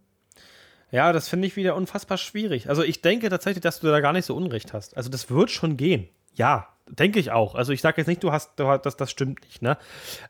[0.92, 2.70] Ja, das finde ich wieder unfassbar schwierig.
[2.70, 4.96] Also ich denke tatsächlich, dass du da gar nicht so Unrecht hast.
[4.96, 6.08] Also das wird schon gehen.
[6.36, 7.56] Ja, denke ich auch.
[7.56, 9.78] Also ich sage jetzt nicht, du hast, du hast das, das stimmt nicht, ne?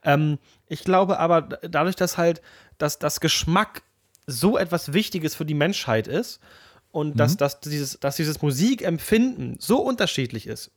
[0.03, 2.41] Ähm, ich glaube aber, dadurch, dass halt,
[2.77, 3.83] dass das Geschmack
[4.25, 6.39] so etwas Wichtiges für die Menschheit ist
[6.91, 10.71] und dass, dass, dieses, dass dieses Musikempfinden so unterschiedlich ist.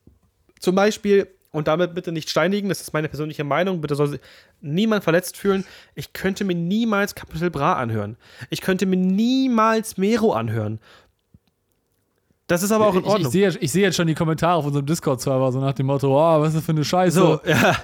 [0.59, 4.21] Zum Beispiel, und damit bitte nicht steinigen, das ist meine persönliche Meinung, bitte soll sich
[4.61, 5.65] niemand verletzt fühlen.
[5.95, 8.17] Ich könnte mir niemals Capital Bra anhören.
[8.51, 10.81] Ich könnte mir niemals Mero anhören.
[12.47, 13.33] Das ist aber auch in Ich, ich, Ordnung.
[13.33, 16.41] sehe, ich sehe jetzt schon die Kommentare auf unserem Discord-Server, so nach dem Motto, oh,
[16.41, 17.19] was ist das für eine Scheiße.
[17.19, 17.75] So, ja.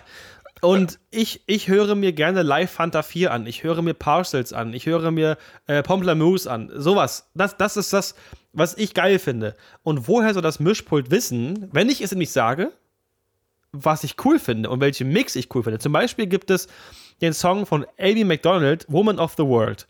[0.61, 3.47] Und ich, ich höre mir gerne Live Fanta 4 an.
[3.47, 4.75] Ich höre mir Parcels an.
[4.75, 6.71] Ich höre mir äh, Pomplamoose an.
[6.77, 7.31] Sowas.
[7.35, 8.15] Das, das ist das,
[8.53, 9.57] was ich geil finde.
[9.83, 12.71] Und woher soll das Mischpult wissen, wenn ich es ihm nicht sage,
[13.73, 15.79] was ich cool finde und welchen Mix ich cool finde?
[15.79, 16.69] Zum Beispiel gibt es
[17.21, 19.87] den Song von Amy McDonald, Woman of the World.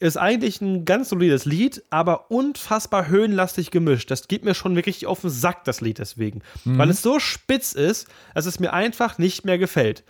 [0.00, 4.10] Ist eigentlich ein ganz solides Lied, aber unfassbar höhenlastig gemischt.
[4.10, 6.42] Das geht mir schon wirklich auf den Sack, das Lied deswegen.
[6.64, 10.04] Weil es so spitz ist, dass es mir einfach nicht mehr gefällt.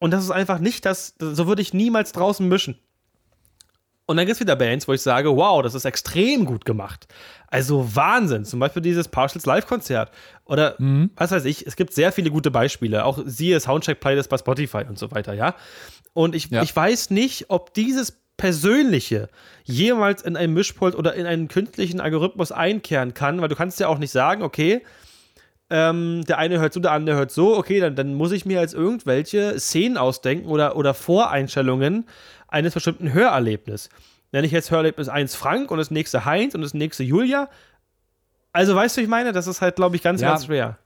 [0.00, 2.78] Und das ist einfach nicht das, so würde ich niemals draußen mischen.
[4.08, 7.06] Und dann gibt es wieder Bands, wo ich sage, wow, das ist extrem gut gemacht.
[7.48, 8.46] Also Wahnsinn.
[8.46, 10.10] Zum Beispiel dieses Partials Live-Konzert.
[10.46, 10.76] Oder
[11.14, 13.04] was weiß ich, es gibt sehr viele gute Beispiele.
[13.04, 15.54] Auch siehe Soundcheck-Playlist bei Spotify und so weiter, ja.
[16.14, 16.62] Und ich, Ja.
[16.62, 19.28] ich weiß nicht, ob dieses Persönliche
[19.64, 23.88] jemals in ein Mischpult oder in einen künstlichen Algorithmus einkehren kann, weil du kannst ja
[23.88, 24.80] auch nicht sagen, okay,
[25.70, 28.58] ähm, der eine hört so, der andere hört so, okay, dann, dann muss ich mir
[28.60, 32.06] jetzt irgendwelche Szenen ausdenken oder, oder Voreinstellungen
[32.48, 33.90] eines bestimmten Hörerlebnisses.
[34.32, 37.48] Nenne ich jetzt Hörerlebnis 1 Frank und das nächste Heinz und das nächste Julia.
[38.52, 40.30] Also weißt du, ich meine, das ist halt, glaube ich, ganz, ja.
[40.30, 40.78] ganz schwer.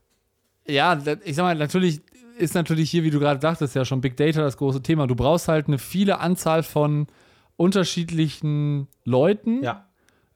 [0.66, 2.02] Ja, ich sag mal, natürlich
[2.38, 5.06] ist natürlich hier, wie du gerade dachtest, ja schon Big Data das große Thema.
[5.06, 7.06] Du brauchst halt eine viele Anzahl von
[7.56, 9.86] unterschiedlichen Leuten, ja.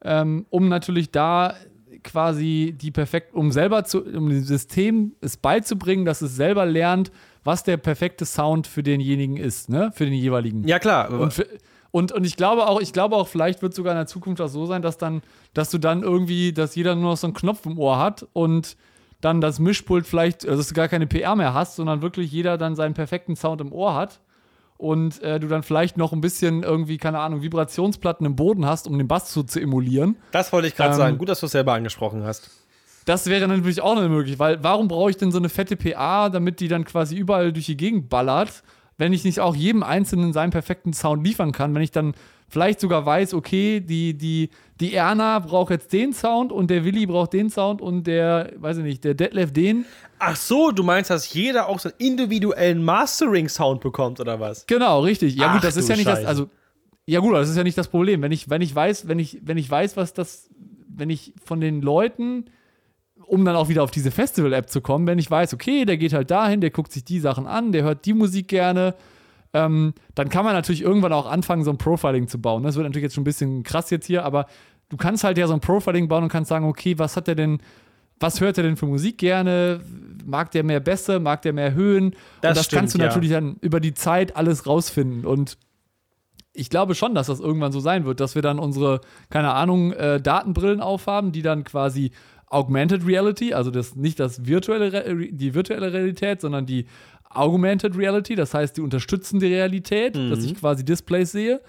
[0.02, 1.54] ähm, um natürlich da
[2.02, 7.10] quasi die perfekt, um selber zu, um dem System es beizubringen, dass es selber lernt,
[7.46, 9.90] was der perfekte Sound für denjenigen ist, ne?
[9.94, 10.66] Für den jeweiligen.
[10.66, 11.10] Ja, klar.
[11.10, 11.46] Und, für,
[11.90, 14.48] und, und ich glaube auch, ich glaube auch, vielleicht wird sogar in der Zukunft auch
[14.48, 15.22] so sein, dass dann,
[15.54, 18.76] dass du dann irgendwie, dass jeder nur noch so einen Knopf im Ohr hat und
[19.20, 22.58] dann das Mischpult vielleicht, also dass du gar keine PR mehr hast, sondern wirklich jeder
[22.58, 24.20] dann seinen perfekten Sound im Ohr hat
[24.78, 28.86] und äh, du dann vielleicht noch ein bisschen irgendwie, keine Ahnung, Vibrationsplatten im Boden hast,
[28.86, 30.16] um den Bass zu, zu emulieren.
[30.32, 31.18] Das wollte ich gerade ähm, sagen.
[31.18, 32.50] Gut, dass du es selber angesprochen hast.
[33.06, 36.28] Das wäre natürlich auch noch möglich, weil warum brauche ich denn so eine fette PA,
[36.28, 38.64] damit die dann quasi überall durch die Gegend ballert,
[38.98, 42.14] wenn ich nicht auch jedem Einzelnen seinen perfekten Sound liefern kann, wenn ich dann
[42.48, 47.06] vielleicht sogar weiß, okay, die, die, die Erna braucht jetzt den Sound und der Willi
[47.06, 49.84] braucht den Sound und der, weiß ich nicht, der Detlef den.
[50.18, 54.66] Ach so, du meinst, dass jeder auch so einen individuellen Mastering-Sound bekommt oder was?
[54.66, 55.36] Genau, richtig.
[55.36, 56.22] Ja, Ach, gut, das ist ja nicht Scheiße.
[56.22, 56.48] das, also,
[57.04, 58.20] ja gut, das ist ja nicht das Problem.
[58.22, 60.48] Wenn ich, wenn ich weiß, wenn ich, wenn ich weiß, was das,
[60.88, 62.46] wenn ich von den Leuten,
[63.26, 66.12] um dann auch wieder auf diese Festival-App zu kommen, wenn ich weiß, okay, der geht
[66.12, 68.94] halt dahin, der guckt sich die Sachen an, der hört die Musik gerne,
[69.52, 72.62] ähm, dann kann man natürlich irgendwann auch anfangen, so ein Profiling zu bauen.
[72.62, 74.46] Das wird natürlich jetzt schon ein bisschen krass jetzt hier, aber
[74.88, 77.34] du kannst halt ja so ein Profiling bauen und kannst sagen, okay, was hat der
[77.34, 77.58] denn,
[78.20, 79.80] was hört er denn für Musik gerne?
[80.24, 81.20] Mag der mehr Bässe?
[81.20, 82.12] Mag der mehr Höhen?
[82.40, 83.40] Das und das stimmt, kannst du natürlich ja.
[83.40, 85.24] dann über die Zeit alles rausfinden.
[85.24, 85.58] Und
[86.52, 89.00] ich glaube schon, dass das irgendwann so sein wird, dass wir dann unsere,
[89.30, 92.12] keine Ahnung, äh, Datenbrillen aufhaben, die dann quasi
[92.48, 96.86] Augmented Reality, also das nicht das virtuelle, die virtuelle Realität, sondern die
[97.28, 100.30] Augmented Reality, das heißt die unterstützende Realität, mhm.
[100.30, 101.60] dass ich quasi Displays sehe.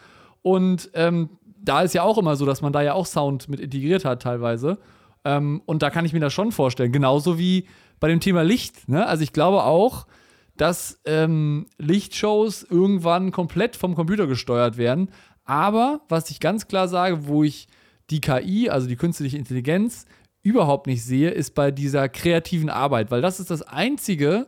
[0.42, 3.60] Und ähm, da ist ja auch immer so, dass man da ja auch Sound mit
[3.60, 4.78] integriert hat teilweise.
[5.26, 6.92] Ähm, und da kann ich mir das schon vorstellen.
[6.92, 7.68] Genauso wie
[8.00, 8.88] bei dem Thema Licht.
[8.88, 9.06] Ne?
[9.06, 10.08] Also ich glaube auch,
[10.56, 15.10] dass ähm, Lichtshows irgendwann komplett vom Computer gesteuert werden.
[15.46, 17.68] Aber was ich ganz klar sage, wo ich
[18.10, 20.06] die KI, also die künstliche Intelligenz,
[20.48, 24.48] überhaupt nicht sehe, ist bei dieser kreativen Arbeit, weil das ist das Einzige,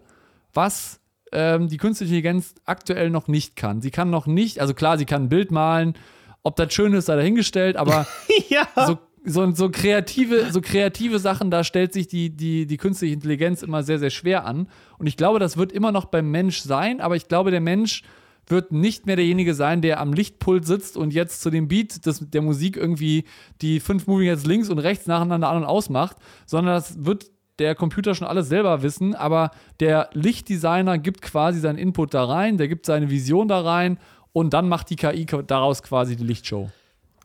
[0.53, 3.81] was ähm, die künstliche Intelligenz aktuell noch nicht kann.
[3.81, 5.95] Sie kann noch nicht, also klar, sie kann ein Bild malen,
[6.41, 8.07] ob das schön ist, sei dahingestellt, aber
[8.49, 8.67] ja.
[8.87, 13.61] so, so, so, kreative, so kreative Sachen, da stellt sich die, die, die künstliche Intelligenz
[13.61, 14.69] immer sehr, sehr schwer an.
[14.97, 18.03] Und ich glaube, das wird immer noch beim Mensch sein, aber ich glaube, der Mensch
[18.49, 22.29] wird nicht mehr derjenige sein, der am Lichtpult sitzt und jetzt zu dem Beat des,
[22.29, 23.25] der Musik irgendwie
[23.61, 27.75] die fünf Moving jetzt links und rechts nacheinander an und ausmacht, sondern das wird der
[27.75, 32.67] Computer schon alles selber wissen, aber der Lichtdesigner gibt quasi seinen Input da rein, der
[32.67, 33.99] gibt seine Vision da rein
[34.31, 36.69] und dann macht die KI daraus quasi die Lichtshow.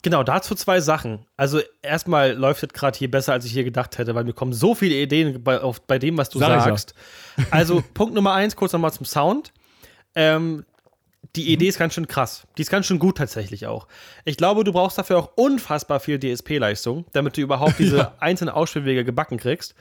[0.03, 1.25] Genau, dazu zwei Sachen.
[1.39, 4.53] Also erstmal läuft es gerade hier besser, als ich hier gedacht hätte, weil mir kommen
[4.53, 6.95] so viele Ideen bei, auf, bei dem, was du Sag sagst.
[7.51, 9.53] Also Punkt Nummer eins, kurz nochmal zum Sound.
[10.15, 10.67] Ähm,
[11.37, 12.47] die Idee ist ganz schön krass.
[12.57, 13.89] Die ist ganz schön gut tatsächlich auch.
[14.25, 18.15] Ich glaube, du brauchst dafür auch unfassbar viel DSP-Leistung, damit du überhaupt diese ja.
[18.21, 19.75] einzelnen Ausspielwege gebacken kriegst.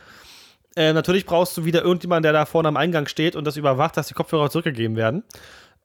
[0.75, 3.95] Äh, natürlich brauchst du wieder irgendjemanden, der da vorne am Eingang steht und das überwacht,
[3.95, 5.23] dass die Kopfhörer zurückgegeben werden.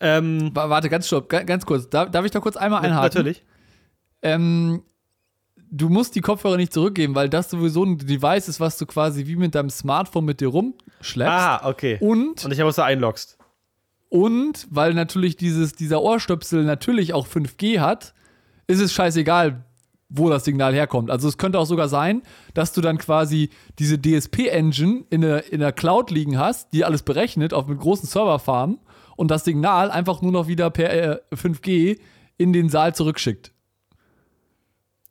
[0.00, 1.90] Ähm, Warte, ganz stopp, ganz kurz.
[1.90, 3.04] Darf, darf ich da kurz einmal einhaken?
[3.04, 3.44] Natürlich.
[4.22, 4.82] Ähm,
[5.70, 9.26] du musst die Kopfhörer nicht zurückgeben, weil das sowieso ein Device ist, was du quasi
[9.26, 11.32] wie mit deinem Smartphone mit dir rumschleppst.
[11.32, 11.98] Ah, okay.
[12.00, 13.37] Und, und ich habe es da einloggst.
[14.08, 18.14] Und weil natürlich dieses, dieser Ohrstöpsel natürlich auch 5G hat,
[18.66, 19.64] ist es scheißegal,
[20.08, 21.10] wo das Signal herkommt.
[21.10, 22.22] Also es könnte auch sogar sein,
[22.54, 27.02] dass du dann quasi diese DSP-Engine in der, in der Cloud liegen hast, die alles
[27.02, 28.78] berechnet auf mit großen Serverfarmen
[29.16, 31.98] und das Signal einfach nur noch wieder per äh, 5G
[32.38, 33.52] in den Saal zurückschickt.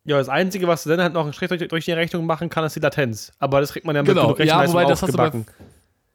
[0.05, 2.49] Ja, das Einzige, was du dann halt noch einen Schritt durch, durch die Rechnung machen
[2.49, 3.33] kann, ist die Latenz.
[3.39, 4.33] Aber das kriegt man ja mit genau.
[4.33, 5.31] genug ja, wobei, das hast, bei,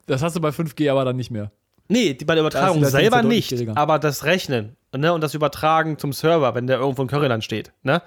[0.07, 1.53] das hast du bei 5G aber dann nicht mehr.
[1.92, 6.55] Nee, bei der Übertragung selber nicht, aber das Rechnen ne, und das Übertragen zum Server,
[6.55, 7.73] wenn der irgendwo in Curryland steht.
[7.83, 8.02] Ne?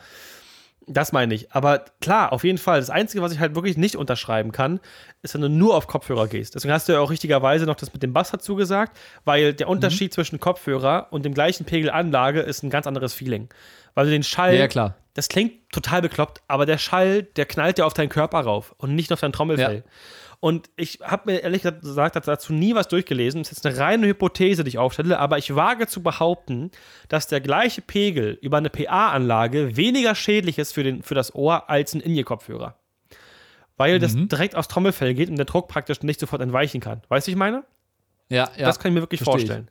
[0.87, 1.51] Das meine ich.
[1.51, 2.79] Aber klar, auf jeden Fall.
[2.79, 4.79] Das Einzige, was ich halt wirklich nicht unterschreiben kann,
[5.23, 6.53] ist, wenn du nur auf Kopfhörer gehst.
[6.53, 9.67] Deswegen hast du ja auch richtigerweise noch das mit dem Bass dazu gesagt, weil der
[9.67, 10.13] Unterschied mhm.
[10.13, 13.49] zwischen Kopfhörer und dem gleichen Pegel Anlage ist ein ganz anderes Feeling.
[13.95, 14.53] Weil du den Schall.
[14.53, 14.95] Ja, ja, klar.
[15.15, 18.95] Das klingt total bekloppt, aber der Schall, der knallt ja auf deinen Körper rauf und
[18.95, 19.77] nicht auf dein Trommelfell.
[19.77, 19.91] Ja.
[20.45, 23.41] Und ich habe mir ehrlich gesagt dazu nie was durchgelesen.
[23.41, 26.69] Das ist jetzt eine reine Hypothese, die ich aufstelle, aber ich wage zu behaupten,
[27.07, 31.67] dass der gleiche Pegel über eine PA-Anlage weniger schädlich ist für, den, für das Ohr
[31.67, 32.75] als ein In-Ear-Kopfhörer.
[33.75, 34.27] Weil das Mhm.
[34.27, 37.01] direkt aufs Trommelfell geht und der Druck praktisch nicht sofort entweichen kann.
[37.09, 37.63] Weißt du, ich meine?
[38.29, 38.67] Ja, ja.
[38.67, 39.67] Das kann ich mir wirklich Versteh vorstellen.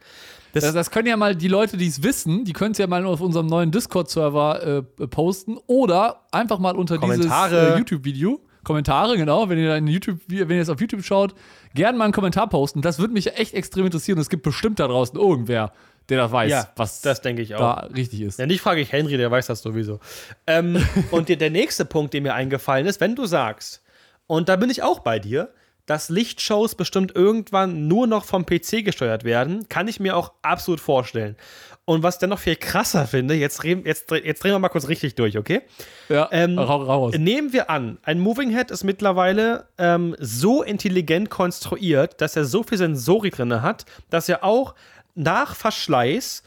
[0.55, 3.07] Das, das können ja mal die Leute, die es wissen, die können es ja mal
[3.07, 7.51] auf unserem neuen Discord-Server äh, posten oder einfach mal unter Kommentare.
[7.51, 8.41] dieses äh, YouTube-Video.
[8.65, 11.35] Kommentare, genau, wenn ihr dann YouTube, wenn ihr jetzt auf YouTube schaut,
[11.75, 12.83] gerne mal einen Kommentar posten.
[12.83, 14.19] Das würde mich echt extrem interessieren.
[14.19, 15.73] Es gibt bestimmt da draußen irgendwer,
[16.09, 17.61] der das weiß, Ja, was das denke ich auch.
[17.61, 18.39] da richtig ist.
[18.39, 20.01] Ja, nicht frage ich Henry, der weiß das sowieso.
[20.47, 23.83] Ähm, und der, der nächste Punkt, der mir eingefallen ist, wenn du sagst,
[24.27, 25.51] und da bin ich auch bei dir,
[25.87, 30.81] dass Lichtshows bestimmt irgendwann nur noch vom PC gesteuert werden, kann ich mir auch absolut
[30.81, 31.37] vorstellen.
[31.85, 34.71] Und was ich dann noch viel krasser finde, jetzt, drehen- jetzt, jetzt drehen wir mal
[34.71, 35.61] kurz richtig durch, okay?
[36.09, 37.15] Ja, Ähm, rau- raus.
[37.19, 42.63] Nehmen wir an, ein Moving Head ist mittlerweile ähm, so intelligent konstruiert, dass er so
[42.63, 44.75] viel Sensorik drin hat, dass er auch
[45.15, 46.43] nach Verschleiß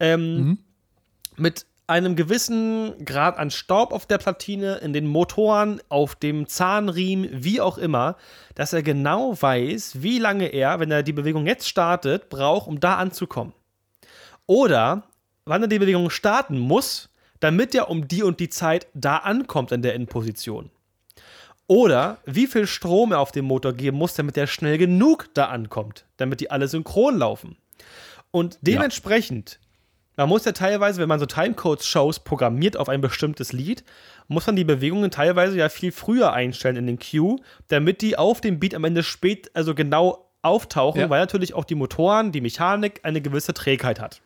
[0.00, 0.58] ähm,
[1.36, 7.28] mit einem gewissen Grad an Staub auf der Platine, in den Motoren, auf dem Zahnriemen,
[7.32, 8.16] wie auch immer,
[8.54, 12.78] dass er genau weiß, wie lange er, wenn er die Bewegung jetzt startet, braucht, um
[12.78, 13.52] da anzukommen.
[14.46, 15.02] Oder
[15.44, 17.08] wann er die Bewegung starten muss,
[17.40, 20.70] damit er um die und die Zeit da ankommt in der Endposition.
[21.66, 25.46] Oder wie viel Strom er auf den Motor geben muss, damit er schnell genug da
[25.46, 27.56] ankommt, damit die alle synchron laufen.
[28.30, 29.58] Und dementsprechend,
[30.16, 33.84] man muss ja teilweise, wenn man so Timecodes-Shows programmiert auf ein bestimmtes Lied,
[34.28, 37.36] muss man die Bewegungen teilweise ja viel früher einstellen in den Cue,
[37.68, 41.10] damit die auf dem Beat am Ende spät, also genau auftauchen, Ja.
[41.10, 44.20] weil natürlich auch die Motoren, die Mechanik eine gewisse Trägheit hat.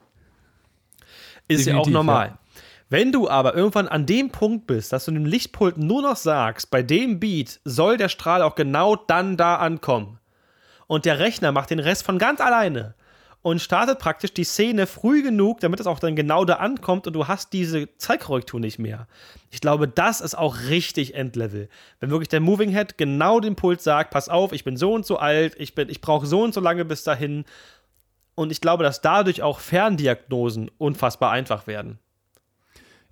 [1.49, 2.27] Ist ja auch Definitiv, normal.
[2.29, 2.39] ja.
[2.91, 6.71] Wenn du aber irgendwann an dem Punkt bist, dass du dem Lichtpult nur noch sagst,
[6.71, 10.19] bei dem Beat soll der Strahl auch genau dann da ankommen.
[10.87, 12.95] Und der Rechner macht den Rest von ganz alleine
[13.45, 17.13] und startet praktisch die Szene früh genug, damit es auch dann genau da ankommt und
[17.13, 19.07] du hast diese Zeitkorrektur nicht mehr.
[19.51, 21.69] Ich glaube, das ist auch richtig Endlevel.
[22.01, 25.05] Wenn wirklich der Moving Head genau dem Pult sagt, pass auf, ich bin so und
[25.05, 27.45] so alt, ich, bin- ich brauche so und so lange bis dahin.
[28.35, 31.99] Und ich glaube, dass dadurch auch Ferndiagnosen unfassbar einfach werden.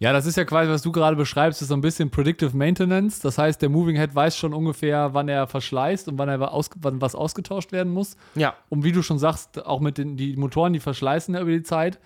[0.03, 3.21] Ja, das ist ja quasi, was du gerade beschreibst, ist so ein bisschen Predictive Maintenance.
[3.21, 6.71] Das heißt, der Moving Head weiß schon ungefähr, wann er verschleißt und wann, er aus,
[6.81, 8.17] wann was ausgetauscht werden muss.
[8.35, 8.57] Ja.
[8.69, 11.63] Und wie du schon sagst, auch mit den die Motoren, die verschleißen ja über die
[11.63, 12.01] Zeit.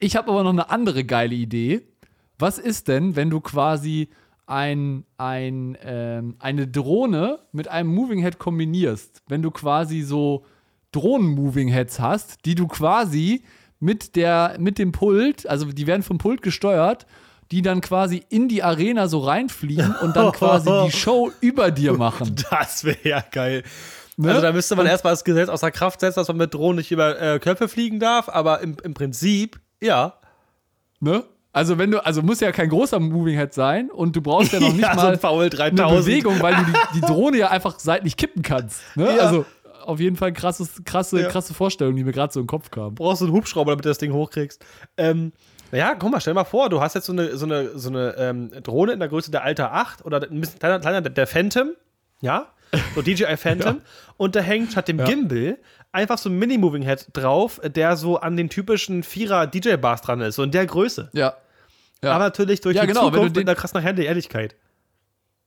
[0.00, 1.82] Ich habe aber noch eine andere geile Idee.
[2.40, 4.08] Was ist denn, wenn du quasi
[4.46, 9.22] ein, ein, ähm, eine Drohne mit einem Moving Head kombinierst?
[9.28, 10.44] Wenn du quasi so
[10.90, 13.44] Drohnen-Moving Heads hast, die du quasi
[13.82, 17.04] mit, der, mit dem Pult, also die werden vom Pult gesteuert,
[17.50, 21.94] die dann quasi in die Arena so reinfliegen und dann quasi die Show über dir
[21.94, 22.36] machen.
[22.50, 23.64] Das wäre ja geil.
[24.16, 24.28] Ne?
[24.28, 26.92] Also da müsste man erstmal das Gesetz außer Kraft setzen, dass man mit Drohnen nicht
[26.92, 30.14] über äh, Köpfe fliegen darf, aber im, im Prinzip, ja.
[31.00, 31.24] Ne?
[31.52, 34.60] Also wenn du, also muss ja kein großer Moving Head sein und du brauchst ja
[34.60, 36.06] noch nicht Ja, so mal ein Foul eine 3000.
[36.06, 38.80] Bewegung, weil du die, die Drohne ja einfach seitlich kippen kannst.
[38.94, 39.16] Ne?
[39.16, 39.26] Ja.
[39.26, 39.44] Also
[39.82, 41.28] auf jeden Fall krasses, krasse, Ja.
[41.28, 42.94] krasse Vorstellung, die mir gerade so im Kopf kam.
[42.94, 44.64] brauchst du einen Hubschrauber, damit du das Ding hochkriegst.
[44.96, 45.32] Ähm,
[45.72, 48.14] ja, guck mal, stell mal vor, du hast jetzt so eine, so eine, so eine
[48.18, 51.70] ähm, Drohne in der Größe der Alter 8 oder ein bisschen kleiner, kleiner der Phantom,
[52.20, 52.48] ja,
[52.94, 53.80] so DJI Phantom,
[54.16, 55.04] und da hängt statt dem Ja.
[55.06, 55.58] Gimbal
[55.92, 60.42] einfach so ein Mini-Moving-Head drauf, der so an den typischen Vierer DJ-Bars dran ist, so
[60.42, 61.10] in der Größe.
[61.12, 61.36] Ja.
[62.02, 62.12] Ja.
[62.14, 64.56] Aber natürlich durch Ja, die genau, wenn du Zukunft den- mit einer krassen Ehrlichkeit.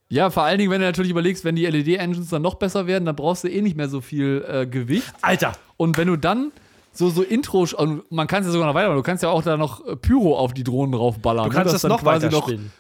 [0.10, 3.06] Ja, vor allen Dingen, wenn du natürlich überlegst, wenn die LED-Engines dann noch besser werden,
[3.06, 5.12] dann brauchst du eh nicht mehr so viel äh, Gewicht.
[5.22, 6.52] Alter, Und wenn du dann
[6.92, 9.42] so, so Intro, und man kann es ja sogar noch weitermachen, du kannst ja auch
[9.42, 11.50] da noch Pyro auf die Drohnen draufballern.
[11.50, 11.74] du kannst ne?
[11.74, 12.72] das dann noch quasi weiter noch, spinnen.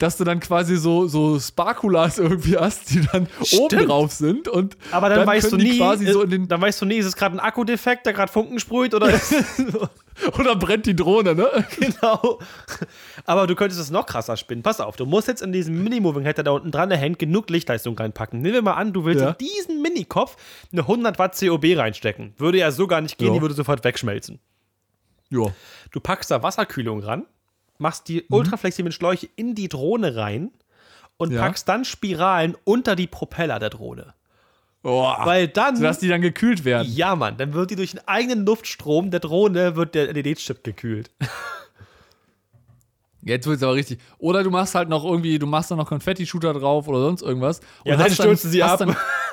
[0.00, 3.88] Dass du dann quasi so, so Sparkulas irgendwie hast, die dann oben Stimmt.
[3.88, 4.48] drauf sind.
[4.48, 6.96] Und Aber dann, weißt du nie, quasi äh, so in den, dann weißt du nie,
[6.96, 9.12] ist es gerade ein Akkudefekt, der gerade Funken sprüht oder
[10.38, 11.48] oder brennt die Drohne, ne?
[11.78, 12.38] Genau.
[13.26, 14.62] Aber du könntest es noch krasser spinnen.
[14.62, 17.96] Pass auf, du musst jetzt in diesen Mini-Moving-Head, der da unten dran hängt, genug Lichtleistung
[17.96, 18.40] reinpacken.
[18.40, 19.30] Nehmen wir mal an, du willst Ja.
[19.30, 20.36] in diesen Mini-Kopf
[20.72, 22.32] eine 100 Watt COB reinstecken.
[22.38, 23.34] Würde ja so gar nicht gehen, Ja.
[23.34, 24.40] die würde sofort wegschmelzen.
[25.28, 25.44] Ja.
[25.92, 27.26] Du packst da Wasserkühlung ran,
[27.80, 30.50] machst die ultraflexiblen Schläuche in die Drohne rein
[31.16, 31.42] und Ja.
[31.42, 34.14] packst dann Spiralen unter die Propeller der Drohne.
[34.82, 35.76] Oh, Weil dann.
[35.76, 36.90] sodass die dann gekühlt werden.
[36.90, 41.10] ja, Mann, dann wird die durch den eigenen Luftstrom der Drohne wird der LED-Chip gekühlt.
[43.22, 44.00] Jetzt wird es aber richtig.
[44.18, 47.60] Oder du machst halt noch irgendwie, du machst da noch Konfetti-Shooter drauf oder sonst irgendwas.
[47.84, 48.78] Ja, Und dann hast stürzen sie ab.
[48.78, 48.96] Dann, da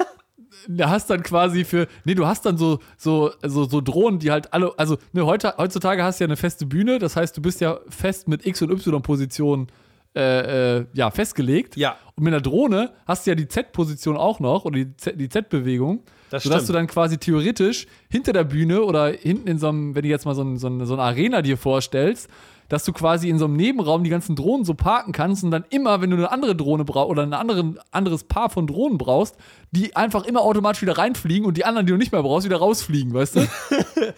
[0.82, 4.54] hast dann quasi für, nee, du hast dann so, so, so, so Drohnen, die halt
[4.54, 7.62] alle, also ne, heute, heutzutage hast du ja eine feste Bühne, das heißt, du bist
[7.62, 9.68] ja fest mit X- und Y-Positionen
[10.16, 11.78] äh, äh, ja, festgelegt.
[11.78, 11.96] Ja.
[12.16, 16.04] Und mit einer Drohne hast du ja die Z-Position auch noch oder die Z-Bewegung.
[16.30, 16.70] Das sodass stimmt.
[16.70, 20.26] du dann quasi theoretisch hinter der Bühne oder hinten in so einem, wenn du jetzt
[20.26, 22.30] mal so, ein, so, eine, so eine Arena dir vorstellst,
[22.70, 25.66] dass du quasi in so einem Nebenraum die ganzen Drohnen so parken kannst und dann
[25.70, 29.36] immer, wenn du eine andere Drohne brauchst oder ein anderen, anderes Paar von Drohnen brauchst,
[29.72, 32.58] die einfach immer automatisch wieder reinfliegen und die anderen, die du nicht mehr brauchst, wieder
[32.58, 33.40] rausfliegen, weißt du?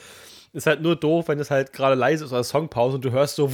[0.51, 3.35] Ist halt nur doof, wenn es halt gerade leise ist oder Songpause und du hörst
[3.35, 3.51] so.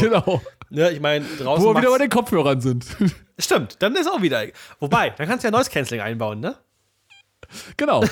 [0.00, 0.40] Genau.
[0.70, 1.64] Ne, ich meine, draußen.
[1.64, 2.86] Wo wir wieder bei den Kopfhörern sind.
[3.38, 4.44] Stimmt, dann ist auch wieder.
[4.78, 6.56] Wobei, dann kannst du ja Noise Cancelling einbauen, ne?
[7.76, 8.02] Genau.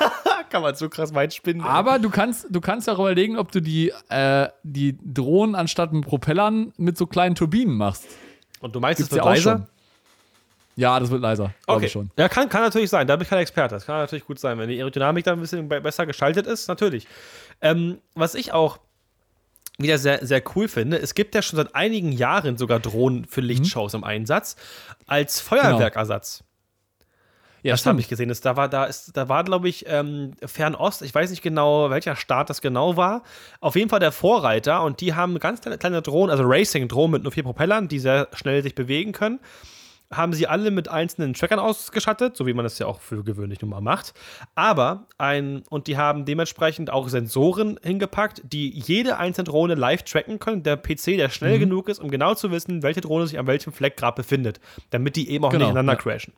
[0.50, 1.62] Kann man so krass weit spinnen.
[1.62, 6.04] Aber du kannst, du kannst auch überlegen, ob du die, äh, die Drohnen anstatt mit
[6.04, 8.04] Propellern mit so kleinen Turbinen machst.
[8.60, 9.52] Und du meinst, es Gibt's wird ja auch leiser?
[9.58, 9.66] schon.
[10.76, 11.86] Ja, das wird leiser, glaube Okay.
[11.86, 12.10] ich schon.
[12.16, 13.06] Ja, kann, kann natürlich sein.
[13.06, 13.74] Da bin ich kein Experte.
[13.74, 14.58] Das kann natürlich gut sein.
[14.58, 17.06] Wenn die Aerodynamik da ein bisschen be- besser gestaltet ist, natürlich.
[17.60, 18.78] Ähm, was ich auch
[19.78, 23.40] wieder sehr, sehr cool finde, es gibt ja schon seit einigen Jahren sogar Drohnen für
[23.42, 24.56] Lichtshows im Einsatz
[25.06, 26.42] als Feuerwerkersatz.
[27.62, 28.28] Ja, das habe ich gesehen.
[28.28, 31.90] Das, da war, da ist, da war, glaube ich, ähm, Fernost, ich weiß nicht genau,
[31.90, 33.22] welcher Staat das genau war.
[33.60, 37.22] Auf jeden Fall der Vorreiter und die haben ganz kleine, kleine Drohnen, also Racing-Drohnen mit
[37.22, 39.38] nur vier Propellern, die sehr schnell sich bewegen können.
[40.12, 43.62] Haben sie alle mit einzelnen Trackern ausgestattet, so wie man das ja auch für gewöhnlich
[43.62, 44.12] nun mal macht.
[44.54, 50.38] Aber ein, und die haben dementsprechend auch Sensoren hingepackt, die jede einzelne Drohne live tracken
[50.38, 50.64] können.
[50.64, 53.72] Der PC, der schnell genug ist, um genau zu wissen, welche Drohne sich an welchem
[53.72, 54.60] Fleck gerade befindet,
[54.90, 55.98] damit die eben auch Genau, nicht ineinander ja.
[55.98, 56.34] crashen.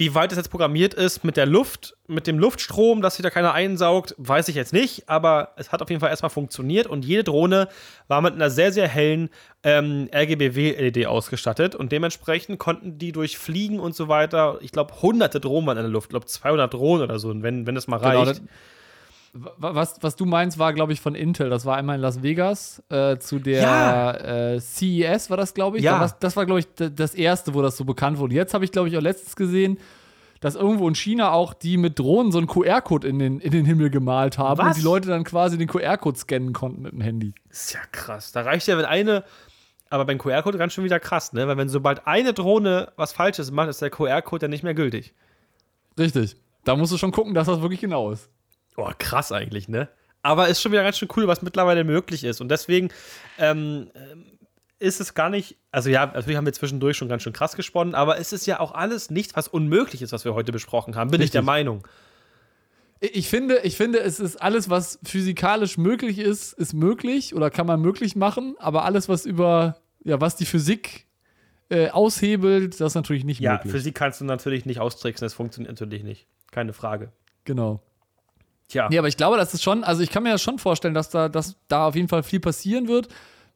[0.00, 3.28] Wie weit das jetzt programmiert ist mit der Luft, mit dem Luftstrom, dass sich da
[3.28, 7.04] keiner einsaugt, weiß ich jetzt nicht, aber es hat auf jeden Fall erstmal funktioniert und
[7.04, 7.68] jede Drohne
[8.08, 9.28] war mit einer sehr, sehr hellen
[9.62, 15.38] ähm, RGBW-LED ausgestattet und dementsprechend konnten die durch Fliegen und so weiter, ich glaube, hunderte
[15.38, 17.98] Drohnen waren in der Luft, ich glaube, 200 Drohnen oder so, wenn, wenn das mal
[17.98, 18.40] Genau, reicht.
[18.42, 18.46] Wa-
[19.32, 21.50] Was, was du meinst, war, glaube ich, von Intel.
[21.50, 24.10] Das war einmal in Las Vegas äh, zu der Ja.
[24.54, 25.84] äh, CES, war das, glaube ich.
[25.84, 26.00] Ja.
[26.00, 28.34] Da das war, glaube ich, das erste, wo das so bekannt wurde.
[28.34, 29.78] Jetzt habe ich, glaube ich, auch letztens gesehen,
[30.40, 33.66] dass irgendwo in China auch die mit Drohnen so einen QR-Code in den, in den
[33.66, 34.68] Himmel gemalt haben Was?
[34.68, 37.34] und die Leute dann quasi den QR-Code scannen konnten mit dem Handy.
[37.50, 38.32] ist ja krass.
[38.32, 39.22] Da reicht ja, wenn eine,
[39.90, 41.46] aber beim QR-Code ganz schön wieder krass, ne?
[41.46, 45.14] Weil wenn sobald eine Drohne was Falsches macht, ist der QR-Code dann nicht mehr gültig.
[45.98, 46.36] Richtig.
[46.64, 48.28] Da musst du schon gucken, dass das wirklich genau ist.
[48.80, 49.88] Boah, krass eigentlich, ne?
[50.22, 52.40] Aber ist schon wieder ganz schön cool, was mittlerweile möglich ist.
[52.40, 52.88] Und deswegen
[53.38, 54.24] ähm, ähm,
[54.78, 57.94] ist es gar nicht, also ja, natürlich haben wir zwischendurch schon ganz schön krass gesponnen,
[57.94, 61.10] aber es ist ja auch alles nichts, was unmöglich ist, was wir heute besprochen haben.
[61.10, 61.32] Bin ich Richtig.
[61.32, 61.86] der Meinung.
[63.00, 67.66] Ich finde, ich finde, es ist alles, was physikalisch möglich ist, ist möglich oder kann
[67.66, 71.06] man möglich machen, aber alles, was über, ja, was die Physik
[71.70, 73.72] äh, aushebelt, das ist natürlich nicht Ja, möglich.
[73.72, 76.26] Physik kannst du natürlich nicht austricksen, das funktioniert natürlich nicht.
[76.50, 77.12] Keine Frage.
[77.44, 77.82] Genau.
[78.70, 78.88] Tja.
[78.88, 81.10] Nee, aber ich glaube, das ist schon, also ich kann mir ja schon vorstellen, dass
[81.10, 83.08] da, dass da auf jeden Fall viel passieren wird.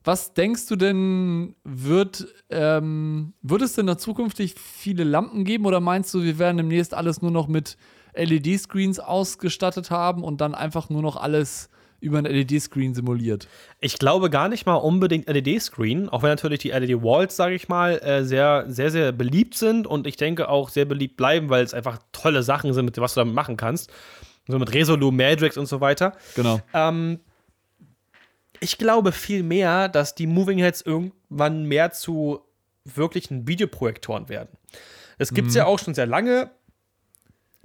[0.03, 5.79] Was denkst du denn, wird, ähm, wird es denn da zukünftig viele Lampen geben oder
[5.79, 7.77] meinst du, wir werden demnächst alles nur noch mit
[8.13, 11.69] LED-Screens ausgestattet haben und dann einfach nur noch alles
[12.01, 13.47] über einen LED-Screen simuliert?
[13.79, 17.97] Ich glaube gar nicht mal unbedingt LED-Screen, auch wenn natürlich die LED-Walls, sage ich mal,
[17.99, 21.73] äh, sehr, sehr, sehr beliebt sind und ich denke auch sehr beliebt bleiben, weil es
[21.73, 23.91] einfach tolle Sachen sind, mit was du damit machen kannst.
[24.47, 26.13] So mit Resolu, Matrix und so weiter.
[26.35, 26.61] Genau.
[26.73, 27.19] Ähm,
[28.59, 32.41] ich glaube viel mehr, dass die Moving Heads irgendwann mehr zu
[32.85, 34.49] wirklichen Videoprojektoren werden.
[35.17, 36.51] Es gibt es ja auch schon sehr lange.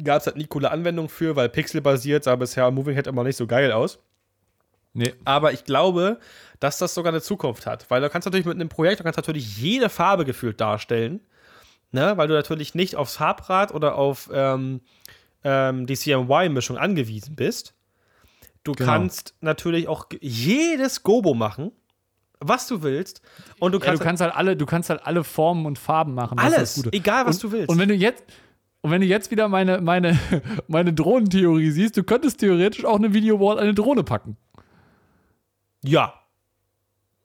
[0.03, 3.37] Gab es halt nie coole Anwendungen für, weil pixelbasiert sah bisher Moving Head immer nicht
[3.37, 3.99] so geil aus.
[4.93, 5.15] Nee.
[5.25, 6.19] Aber ich glaube,
[6.59, 7.91] dass das sogar eine Zukunft hat.
[7.91, 11.21] Weil du kannst natürlich mit einem Projekt, du kannst natürlich jede Farbe gefühlt darstellen.
[11.93, 12.17] Ne?
[12.17, 14.81] Weil du natürlich nicht aufs Farbrad oder auf ähm,
[15.45, 17.75] ähm, die CMY-Mischung angewiesen bist.
[18.65, 18.91] Du Genau.
[18.91, 21.73] kannst natürlich auch jedes Gobo machen,
[22.41, 23.23] was du willst.
[23.59, 26.15] Und du Ja, kannst, du kannst halt alle, du kannst halt alle Formen und Farben
[26.15, 26.39] machen.
[26.39, 27.69] alles, egal was und, du willst.
[27.71, 28.23] Und wenn du jetzt
[28.83, 30.19] und wenn du jetzt wieder meine, meine,
[30.69, 34.37] meine Drohnentheorie siehst, du könntest theoretisch auch eine Videowall an eine Drohne packen.
[35.83, 36.15] ja.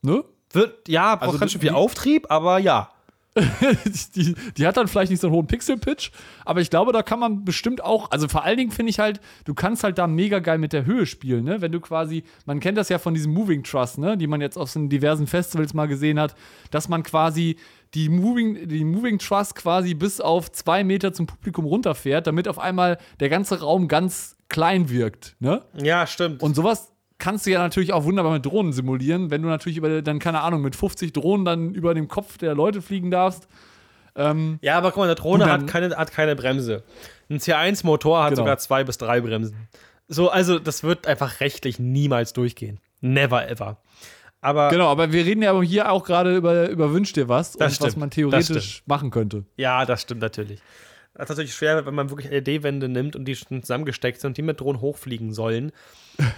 [0.01, 0.23] Ne?
[0.51, 2.91] Wird, ja, braucht Also ganz schön viel Auftrieb, aber ja.
[4.15, 6.11] die, die hat dann vielleicht nicht so einen hohen Pixel-Pitch,
[6.45, 9.19] aber ich glaube, da kann man bestimmt auch, also vor allen Dingen finde ich halt,
[9.43, 11.59] du kannst halt da mega geil mit der Höhe spielen, ne?
[11.59, 14.17] Wenn du quasi, man kennt das ja von diesem Moving Truss, ne?
[14.17, 16.35] Die man jetzt auf so diversen Festivals mal gesehen hat,
[16.71, 17.57] dass man quasi
[17.93, 22.59] die Moving, die Moving Truss quasi bis auf zwei Meter zum Publikum runterfährt, damit auf
[22.59, 25.63] einmal der ganze Raum ganz klein wirkt, ne?
[25.73, 26.41] Ja, stimmt.
[26.41, 26.94] Und sowas
[27.25, 30.41] kannst du ja natürlich auch wunderbar mit Drohnen simulieren, wenn du natürlich über dann, keine
[30.41, 33.47] Ahnung, mit 50 Drohnen dann über dem Kopf der Leute fliegen darfst.
[34.15, 36.83] Ähm, Ja, aber guck mal, eine Drohne hat keine, hat keine Bremse.
[37.27, 38.43] Ein C1-Motor hat Genau.
[38.43, 39.67] sogar zwei bis drei Bremsen.
[40.07, 42.79] So, also das wird einfach rechtlich niemals durchgehen.
[43.01, 43.77] Never ever.
[44.41, 47.55] Aber genau, aber wir reden ja aber hier auch gerade über, über Wünsch dir was
[47.55, 49.45] und was stimmt, man das theoretisch machen könnte.
[49.57, 50.61] ja, das stimmt natürlich.
[51.15, 54.37] Das ist natürlich schwer, wenn man wirklich LED-Wände nimmt und die schon zusammengesteckt sind und
[54.37, 55.71] die mit Drohnen hochfliegen sollen.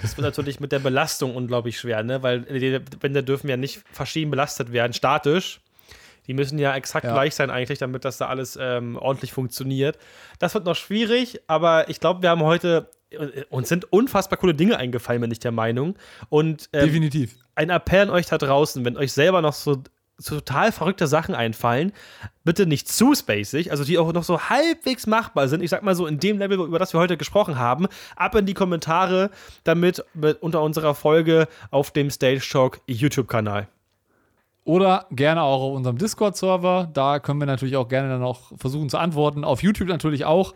[0.01, 2.21] Das wird natürlich mit der Belastung unglaublich schwer, ne?
[2.23, 5.61] Weil LED-Wände dürfen ja nicht verschieden belastet werden, statisch.
[6.27, 7.13] Die müssen ja exakt Ja.
[7.13, 9.97] gleich sein eigentlich, damit das da alles ähm, ordentlich funktioniert.
[10.39, 14.53] Das wird noch schwierig, aber ich glaube, wir haben heute äh, uns sind unfassbar coole
[14.53, 15.95] Dinge eingefallen, bin ich der Meinung.
[16.29, 17.35] Und ähm, Definitiv.
[17.55, 19.81] ein Appell an euch da draußen, wenn euch selber noch so
[20.23, 21.91] total verrückte Sachen einfallen,
[22.43, 25.61] bitte nicht zu spacig, also die auch noch so halbwegs machbar sind.
[25.61, 28.45] Ich sag mal so in dem Level, über das wir heute gesprochen haben, ab in
[28.45, 29.29] die Kommentare
[29.63, 33.67] damit mit, unter unserer Folge auf dem Stage Talk YouTube-Kanal.
[34.63, 36.89] Oder gerne auch auf unserem Discord-Server.
[36.93, 39.45] Da können wir natürlich auch gerne dann auch versuchen zu antworten.
[39.45, 40.53] Auf YouTube natürlich auch.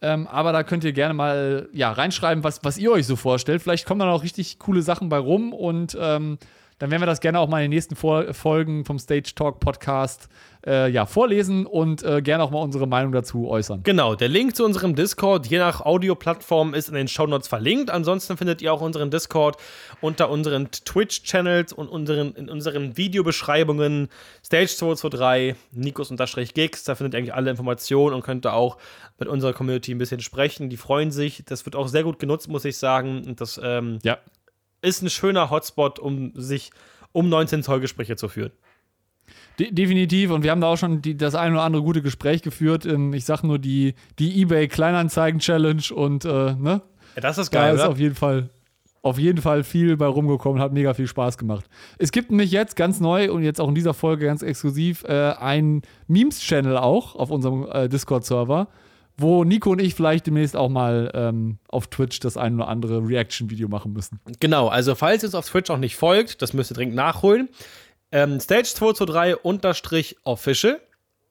[0.00, 3.60] Ähm, aber da könnt ihr gerne mal ja, reinschreiben, was, was ihr euch so vorstellt.
[3.60, 6.38] Vielleicht kommen dann auch richtig coole Sachen bei rum und ähm,
[6.80, 9.60] dann werden wir das gerne auch mal in den nächsten Vor Folgen vom Stage Talk
[9.60, 10.28] Podcast
[10.66, 13.82] äh, ja, vorlesen und äh, gerne auch mal unsere Meinung dazu äußern.
[13.82, 17.90] Genau, der Link zu unserem Discord, je nach Audioplattform, ist in den Shownotes verlinkt.
[17.90, 19.58] Ansonsten findet ihr auch unseren Discord
[20.00, 24.08] unter unseren Twitch-Channels und unseren, in unseren Videobeschreibungen
[24.46, 26.84] Stage223, Nikos-Gigs.
[26.84, 28.78] Da findet ihr eigentlich alle Informationen und könnt da auch
[29.18, 30.70] mit unserer Community ein bisschen sprechen.
[30.70, 31.42] Die freuen sich.
[31.44, 33.22] Das wird auch sehr gut genutzt, muss ich sagen.
[33.26, 34.18] Und das ähm, Ja,
[34.82, 36.70] ist ein schöner Hotspot, um sich
[37.12, 38.52] um 19 Zoll Gespräche zu führen.
[39.58, 40.30] De definitiv.
[40.30, 42.86] Und wir haben da auch schon die, das ein oder andere gute Gespräch geführt.
[43.12, 46.82] Ich sag nur die, die eBay Kleinanzeigen-Challenge und äh, ne?
[47.16, 47.90] Ja, das ist Da geil, ist oder?
[47.90, 48.50] auf jeden Fall
[49.02, 51.64] auf jeden Fall viel bei rumgekommen, hat mega viel Spaß gemacht.
[51.98, 55.32] Es gibt nämlich jetzt ganz neu und jetzt auch in dieser Folge ganz exklusiv äh,
[55.38, 58.68] einen Memes-Channel auch auf unserem äh, Discord-Server,
[59.20, 63.06] wo Nico und ich vielleicht demnächst auch mal ähm, auf Twitch das ein oder andere
[63.06, 64.20] Reaction-Video machen müssen.
[64.40, 67.48] Genau, also falls ihr uns auf Twitch auch nicht folgt, das müsst ihr dringend nachholen.
[68.12, 70.80] Ähm, Stage223-official.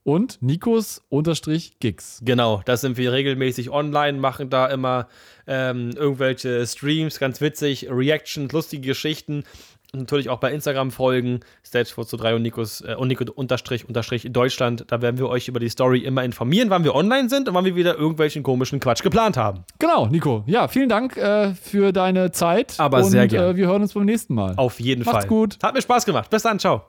[0.04, 2.22] Und Nikos unterstrich Gigs.
[2.24, 5.10] Genau, da sind wir regelmäßig online, machen da immer
[5.46, 9.44] ähm, irgendwelche Streams, ganz witzig, Reactions, lustige Geschichten.
[9.92, 14.34] Und natürlich auch bei Instagram folgen, Stage423 und Nikos äh, und Nico unterstrich unterstrich in
[14.34, 14.86] Deutschland.
[14.88, 17.66] Da werden wir euch über die Story immer informieren, wann wir online sind und wann
[17.66, 19.64] wir wieder irgendwelchen komischen Quatsch geplant haben.
[19.80, 20.44] Genau, Nico.
[20.46, 22.76] Ja, vielen Dank äh, für deine Zeit.
[22.78, 23.56] Aber und, sehr gern.
[23.56, 24.54] Äh, wir hören uns beim nächsten Mal.
[24.58, 25.28] Auf jeden Macht's Fall.
[25.28, 25.58] gut.
[25.64, 26.30] Hat mir Spaß gemacht.
[26.30, 26.84] Bis dann, ciao.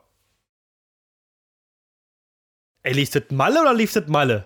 [2.83, 4.45] Ey, lief das Malle oder lief das Malle?